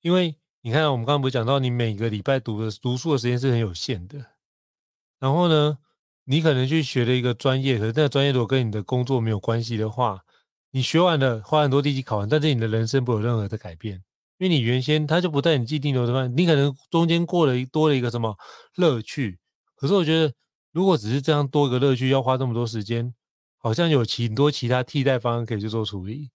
[0.00, 4.32] 因为你看，我们刚刚不是讲到，你每个礼拜读的读书的时间是很有限的，
[5.18, 5.78] 然后呢，
[6.28, 10.22] 你可能去学了一个专业，可是那个专业如果跟你的工作没有关系的话，
[10.72, 14.02] 你学完了，花很多力气考完，但是你的人生不有任何的改变，
[14.38, 18.36] 因为你原先它就不在你既定流程范，你可能中间过了多了一个什么
[18.74, 19.38] 乐趣，
[19.76, 20.34] 可是我觉得
[20.72, 23.14] 如果只是这样多一个乐趣，要花这么多时间，
[23.56, 26.30] 好像有很多其他替代方案可以去做处理。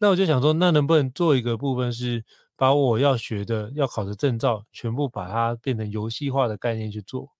[0.00, 2.24] 那我就想说，那能不能做一个部分是
[2.56, 7.30] 把我要学的、要考的证照，全部把它变成游戏化的概念去做？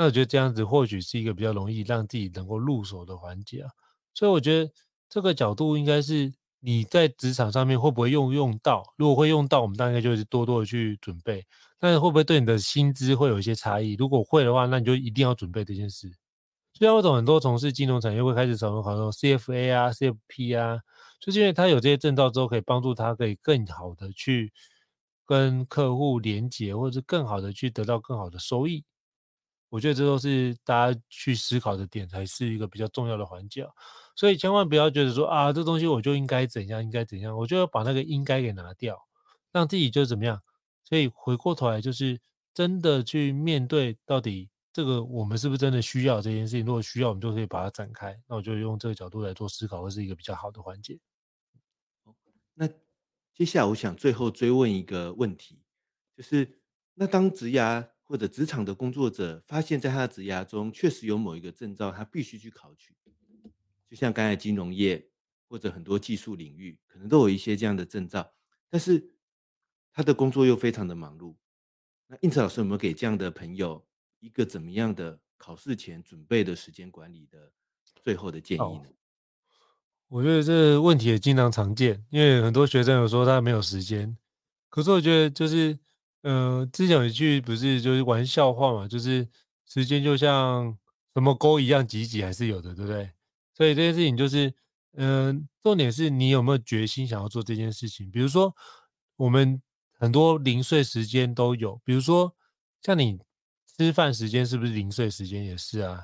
[0.00, 3.70] 那我觉得这样子或许是一个比较容易让自己能够入手的环节啊，
[4.14, 4.72] 所以我觉得
[5.10, 8.82] 这个角度应该是你在职场上面会不会用用到？
[8.96, 11.44] 如果会用到，我们大概就是多多的去准备。
[11.78, 13.92] 但是会不会对你的薪资会有一些差异？
[13.96, 16.10] 如果会的话，那你就一定要准备这件事。
[16.72, 20.80] 虽然我懂很多从事金融产业会开始找考那种 CFA 啊、CFP 啊，
[21.20, 24.50] 就是因为他有这些证照之后，可以帮助他可以更好的去
[25.26, 28.82] 跟客户连接，或者是更好的去得到更好的收益。
[29.70, 33.66] 我觉得这都是大家去思考的点，才是一个比较重要的环节。
[34.14, 39.00] 所以千万不要觉得说啊，这东西我就应该怎样，应该怎样，我就要把那个应该给拿掉，
[39.50, 40.42] 让自己就怎么样。
[40.84, 42.20] 所以回过头来，就是
[42.52, 44.50] 真的去面对到底。
[44.72, 46.64] 这个我们是不是真的需要这件事情？
[46.64, 48.16] 如果需要，我们就可以把它展开。
[48.28, 50.96] 那我就用这个角度来做思考，会是一个比较好的环节。
[52.54, 52.68] 那
[53.34, 55.60] 接下来我想最后追问一个问题，
[56.16, 56.60] 就是
[56.94, 62.92] 那当职涯或者职场的工作者发现，在他的职涯中确实有某一个证照，他必须去考取，
[63.88, 65.08] 就像刚才金融业
[65.48, 68.28] 或者很多技术领域，可能都有一些这样的证照，
[68.68, 69.12] 但是
[69.92, 71.36] 他的工作又非常的忙碌。
[72.08, 73.86] 那应成老师有没有给这样的朋友？
[74.18, 77.52] 一个怎么样的考试前准备的时间管理的
[78.02, 78.90] 最后的建议呢？
[80.08, 84.18] 我觉得这个问题也经常常见，因为很多学生有说他没有时间，
[84.68, 85.78] 可是我觉得就是，
[86.22, 89.26] 嗯、之前有一句不是就是玩笑话嘛，就是
[89.66, 90.76] 时间就像
[91.14, 93.10] 什么沟一样挤挤还是有的，对不对？
[93.54, 94.52] 所以这件事情就是，
[94.96, 98.10] 嗯、重点是你有没有决心想要做这件事情。
[98.10, 98.54] 比如说，
[99.16, 99.60] 我们
[99.98, 102.34] 很多零碎时间都有，比如说
[102.82, 103.18] 像你。
[103.78, 105.98] 吃饭时间是不是零碎时间也是啊？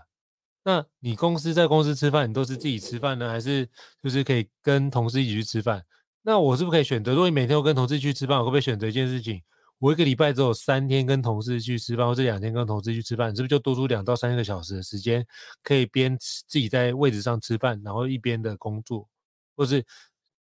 [0.65, 3.69] 那你公司在公司吃饭，你都是自己吃饭呢，还是
[4.03, 5.85] 就是可以跟同事一起去吃饭？
[6.23, 7.13] 那我是不是可以选择？
[7.13, 9.43] 如果你每天都跟同事去吃饭，我会不会选择一件事情？
[9.79, 15.27] 我一个礼拜只有三天跟同事去吃饭，或者两天跟同事去吃饭，是不是就多出两到三个小时的时间，
[15.63, 19.09] 可以边自己在位置上吃饭，然后一边的工作，
[19.57, 19.83] 或是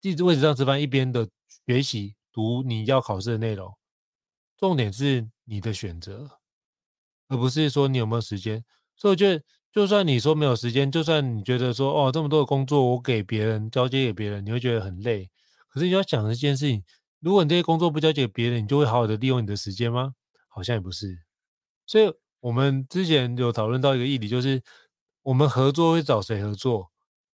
[0.02, 1.28] 自己位置上吃饭一边的
[1.68, 3.74] 学习读你要考试的内容？
[4.58, 6.30] 重点是你的选择。
[7.28, 8.64] 而不是说你有没有时间，
[8.96, 15.28] 所以我觉得，就算你说没有时间，就算你觉得说哦，这么多的工作我给别人交接给别人，你会觉得很累。
[15.68, 16.84] 可是你要想一件事情，
[17.26, 20.14] 如果你这些工作不交接给别人，你就会好好的利用你的时间吗？
[20.48, 21.18] 好像也不是。
[21.88, 24.62] 所以我们之前有讨论到一个议题，就是
[25.24, 26.92] 我们合作会找谁合作？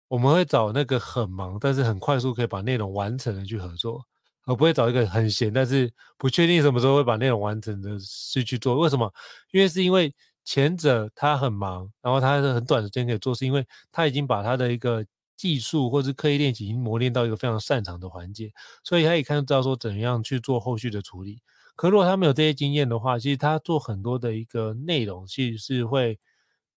[0.07, 4.05] 我们会找那个很忙但是很快速可以把内容完成的去合作。
[4.45, 8.79] 而不会找一个很闲，但是不确定什么时候会把内容完成的事去做。
[8.79, 9.13] 为什么？
[9.51, 10.11] 因为是因为
[10.43, 15.05] 前者他很忙，然后他是很短时间可以做，是因为他已经把他的一个
[15.41, 18.51] 技术或是刻意练习已经磨练到一个非常擅长的环节，
[18.83, 21.41] 所以他可以看到说怎样去做后续的处理。
[21.75, 26.19] 可如果他没有这些经验的话，其实他做很多的一个内容其实是会。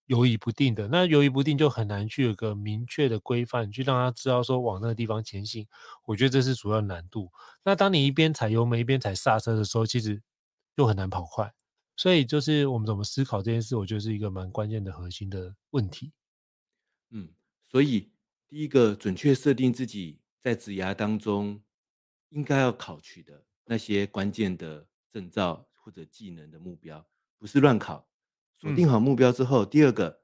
[0.07, 5.67] 犹豫不定的，那犹豫不定就很难去有个明确的规范，去让他知道说往那个地方前行。
[6.05, 7.31] 我觉得这是主要难度。
[7.65, 10.23] 那当你一边踩油门一边踩刹车的时候，其实
[10.77, 11.51] 就很难跑快。
[11.97, 16.13] 所以就是我们怎么思考这件事，我觉得是一个蛮关键的核心的问题。
[17.11, 17.31] 嗯，
[17.65, 18.13] 所以
[18.55, 21.61] 第一个准确设定自己在职涯当中
[22.29, 27.05] 应该要考取的那些关键的证照或者技能的目标，
[27.37, 28.09] 不是乱考。
[28.55, 30.21] 锁定好目标之后，嗯、第二个，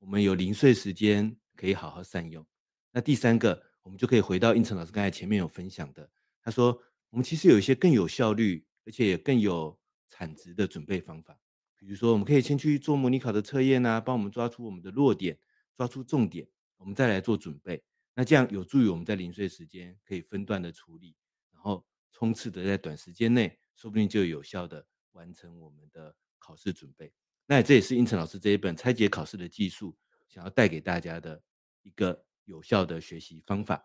[0.00, 2.46] 我们有零碎时间可以好好善用。
[2.92, 6.10] 那第三个，我们就可以回到应成老师刚才前面有分享的，
[6.42, 6.78] 他说
[7.08, 9.80] 我们其实有一些更有效率，而且也更有
[10.10, 11.40] 产值的准备方法。
[11.74, 15.38] 比如说，我们可以先去做模拟考的测验啊，帮我们抓出我们的弱点，
[15.74, 16.46] 抓出重点，
[16.76, 17.82] 我们再来做准备。
[18.14, 21.14] 那这样有助于我们在零碎时间可以分段的处理，
[21.52, 27.12] 然后冲刺的在短时间内，说不定就有效的完成我们的考试准备。
[27.46, 29.94] 那这也是应成老师这一本拆解考试的技术
[30.28, 31.42] 想要带给大家的
[31.82, 33.84] 一个有效的学习方法。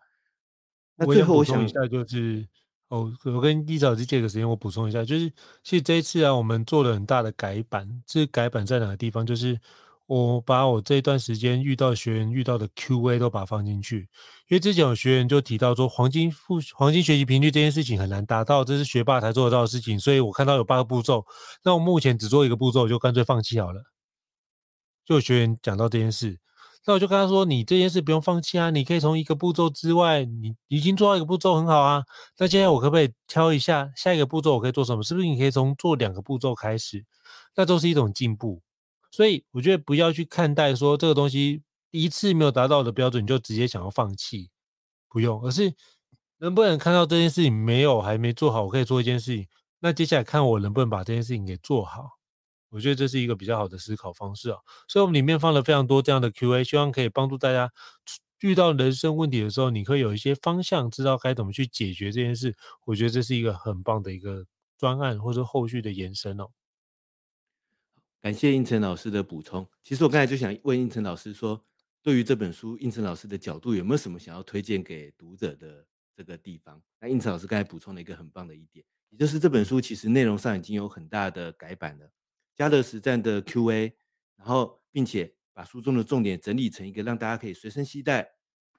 [0.96, 2.48] 那最后我想一下，就是
[2.88, 5.30] 哦，我跟伊老师借个时间，我补充一下，就是
[5.62, 8.02] 其实这一次啊，我们做了很大的改版。
[8.06, 9.26] 这改版在哪个地方？
[9.26, 9.60] 就是。
[10.06, 14.08] 我把我这段时间遇到学员遇到的 Q&A 都把它放进去，
[14.48, 21.24] 因为之前有学员就提到说黄金复黄金学习频率这件事情很难达到，这是学霸才做得到的事情，所以我看到有八个步骤，
[21.64, 23.82] 那我目前只做一个步骤，就干脆放弃好了。
[25.04, 26.38] 就有学员讲到这件事，
[26.86, 32.02] 那我就跟他说：“你这件事不用放弃啊，你可以从一个步骤之外，你已经做到一个步骤很好啊。
[32.38, 35.02] 那接下来我可不可以挑一下下一个步骤我可以做什么？
[35.02, 37.04] 是不是你可以从做两个步骤开始？
[37.56, 38.60] 那都是一种进步。”
[39.12, 44.50] 所以我觉得不要去看待说这个东西一次没有达到的标准你就直接想要放弃，
[45.08, 45.72] 不用，而是
[46.38, 49.46] 能不能看到这件事情没有还没做好，我可以做一件事情，
[49.78, 52.18] 那接下来看我能不能把这件事情给做好。
[52.70, 54.58] 我觉得这是一个比较好的思考方式啊。
[54.88, 57.70] 所以我们里面放了非常多这样的 Q&A，希望可以帮助大家
[58.40, 62.56] 遇到人生问题的时候，你可以有一些方向，知道该怎么去解决这件事。
[62.86, 64.46] 我觉得这是一个很棒的一个
[64.78, 66.48] 专案或者后续的延伸哦。
[68.22, 69.68] 感谢胤丞老师的补充。
[69.82, 71.60] 其实我刚才就想问胤丞老师说，
[72.00, 76.80] 对于这本书，胤丞老师的角度有没有什么想要推荐给读者的这个地方？
[77.00, 82.08] 那胤丞老师刚才补充了一个很棒的一点，也就是这本书其实内容上已经有很大的改版了，
[82.54, 83.92] 加了实战的 Q&A，
[84.36, 88.24] 然后并且把书中的重点整理成一个让大家可以随身携带、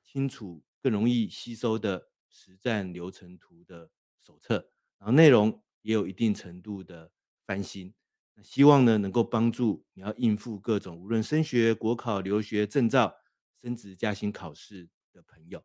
[0.02, 3.92] 清楚、更容易吸收的实战流程图的
[4.26, 4.70] 手册，
[5.00, 7.12] 然后内容也有一定程度的
[7.46, 7.94] 翻新。
[8.42, 13.14] 希望呢能够帮助你要应付各种无论升学、国考、留学、证照、
[13.62, 15.62] 升职加薪考试的朋友。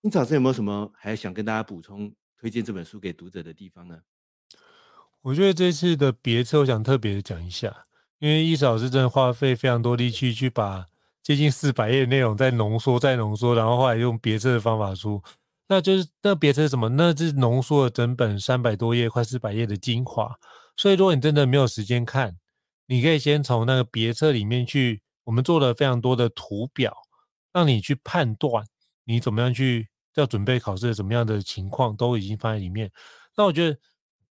[0.00, 3.98] 你早上有没有什么还想跟大家补充、推荐这本书给读者的地方呢？
[5.20, 7.84] 我觉得这次的别册，我想特别的讲一下，
[8.18, 10.86] 因为胤丞老师真的花费非常多力气去把
[11.22, 15.22] 接近四百页的内容再浓缩、再浓缩，然后后来用别册的方法书，
[15.68, 16.88] 那就是那别册是什么？
[16.88, 20.36] 那是浓缩了整本三百多页、快四百页的精华。
[20.76, 22.36] 所以，如果你真的没有时间看，
[22.86, 26.94] 你可以先从那个别册里面去，我们做了非常多的图表，
[27.52, 28.64] 让你去判断
[29.04, 32.90] 你怎么样去要准备考试的怎么样的情况，都已经放在里面。
[33.36, 33.78] 那我觉得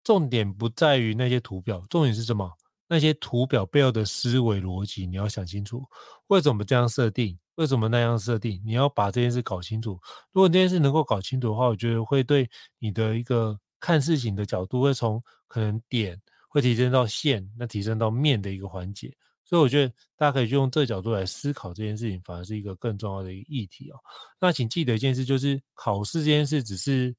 [0.03, 2.51] 重点不在于那些图表，重点是什么？
[2.87, 5.85] 那些图表背后的思维逻辑，你要想清楚，
[6.27, 9.97] 为什么这样设定，为什么那样设定，你要把这件事搞清楚。
[10.33, 16.21] 如果这件事能够搞清楚的话，我觉得会对你的一个看事情的角度，会从可能点。
[16.51, 19.09] 会提升到线，那提升到面的一个环节，
[19.45, 23.95] 所以我觉得大家可以就用这个角度来思考这件事情，反而是一个更重要的一个议题哦。
[24.37, 27.15] 那请记得一件事，就是考试这件事只是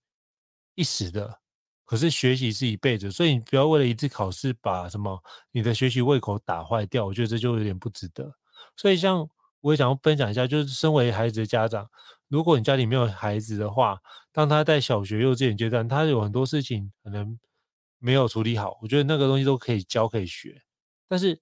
[0.74, 1.40] 一时的，
[1.86, 5.18] 可是学习是一辈子，所以你不要为了一次考试把什么
[5.50, 8.30] 你的学习胃口打坏掉，我觉得这就有点不值得。
[8.76, 9.26] 所以像
[9.62, 11.88] 我也想要分享一下，就是身为孩子的家长，
[12.28, 13.98] 如果你家里没有孩子的话，
[14.30, 17.38] 当他在小学、幼稚园阶段，他有很多事情可能。
[18.02, 20.60] 没有处理好，我觉得那个东西都可以教可以学，
[21.08, 21.40] 但是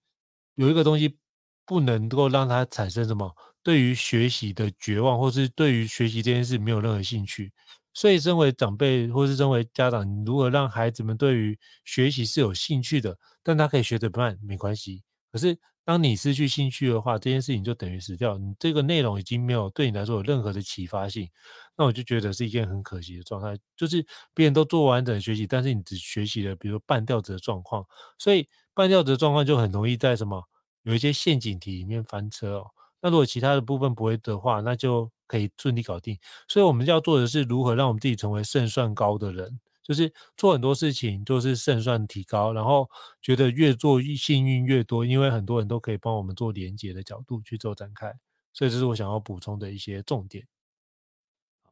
[0.54, 1.18] 有一个东西
[1.66, 7.52] 不能够让他产生什么对于学习的绝望，或是对于学习这件事没有任何兴趣。
[7.92, 15.02] 所以，身为长辈或是身为家长，如何让孩子们对于学习是有兴趣的，但他可以学得慢，没关系。
[15.32, 15.58] 可是，
[15.90, 18.38] 当你失去兴趣的话，这件事情就等于死掉。
[18.38, 21.28] 你这个内容已经没有对你来说有任何的启发性，
[21.76, 23.58] 那我就觉得是一件很可惜的状态。
[23.76, 27.84] 就是别人都做完整的学习，但是你只学习了，比如半吊子的状况。
[28.18, 30.44] 所以半吊子的状况就很容易在什么
[30.84, 32.70] 有一些陷阱题里面翻车哦。
[33.02, 36.16] 那如果其他的部分不会的话，那就可以顺利搞定。
[36.46, 39.58] 所以我们要做的是如何让我们自己成为胜算高的人。
[39.90, 42.88] 就是做很多事情都是胜算提高，然后
[43.20, 48.14] 觉得越做越幸运越多，因为很多人都可以帮我们做连接的角度去做展开，
[48.52, 50.46] 所以这是我想要补充的一些重点。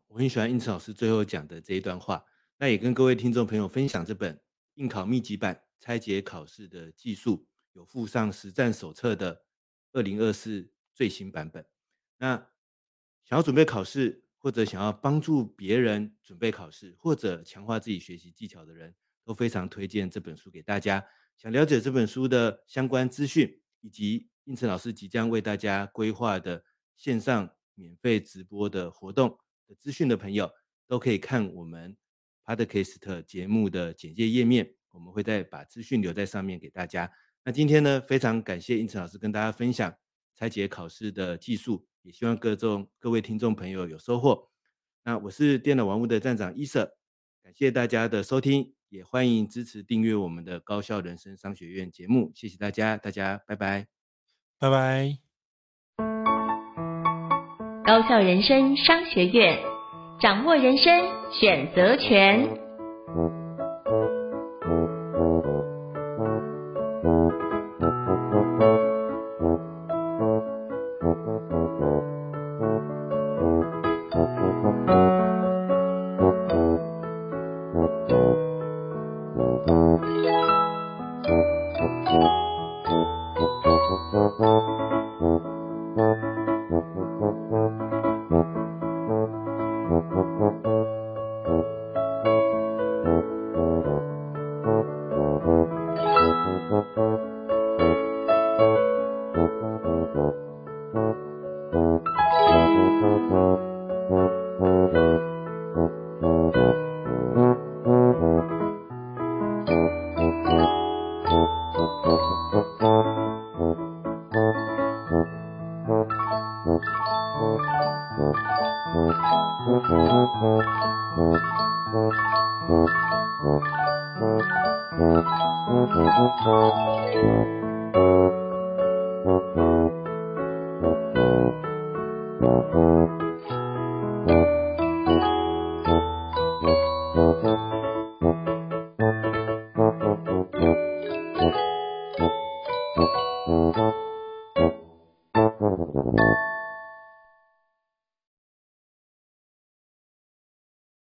[0.09, 2.25] 我很喜欢胤丞老师最后讲的这一段话，
[2.57, 4.41] 那也跟各位听众朋友分享这本
[4.75, 9.45] 应考秘笈版拆解考试的技术，有附上实战手册的
[9.93, 11.65] 二零二四最新版本。
[12.17, 12.49] 那
[13.23, 21.05] 想要准备考试，或者想要帮助别人准备考试，或者强化自己学习技巧的人，都非常推荐这本书给大家。
[21.37, 26.65] 想了解这本书的相关资讯，以及胤丞老师即将为大家规划的
[26.97, 30.51] 线上免费直播的活动的资讯的朋友，
[30.87, 31.97] 都可以看我们
[32.45, 37.11] Podcast 节目的简介页面，我们会再把资讯留在上面给大家。
[37.45, 39.95] 那今天呢，非常感谢胤丞老师跟大家分享
[40.35, 41.87] 拆解考试的技术。
[42.03, 44.49] 也希望各众各位听众朋友有收获。
[45.05, 46.95] 那我是电脑玩物的站长伊舍，
[47.43, 52.31] 感谢大家的收听，也欢迎支持订阅我们的高校人生商学院节目。
[52.35, 53.87] 谢谢大家，大家拜拜，
[54.59, 55.19] 拜拜。
[57.85, 59.59] 高校人生商学院，
[60.21, 60.93] 掌握人生
[61.33, 62.68] 选择权。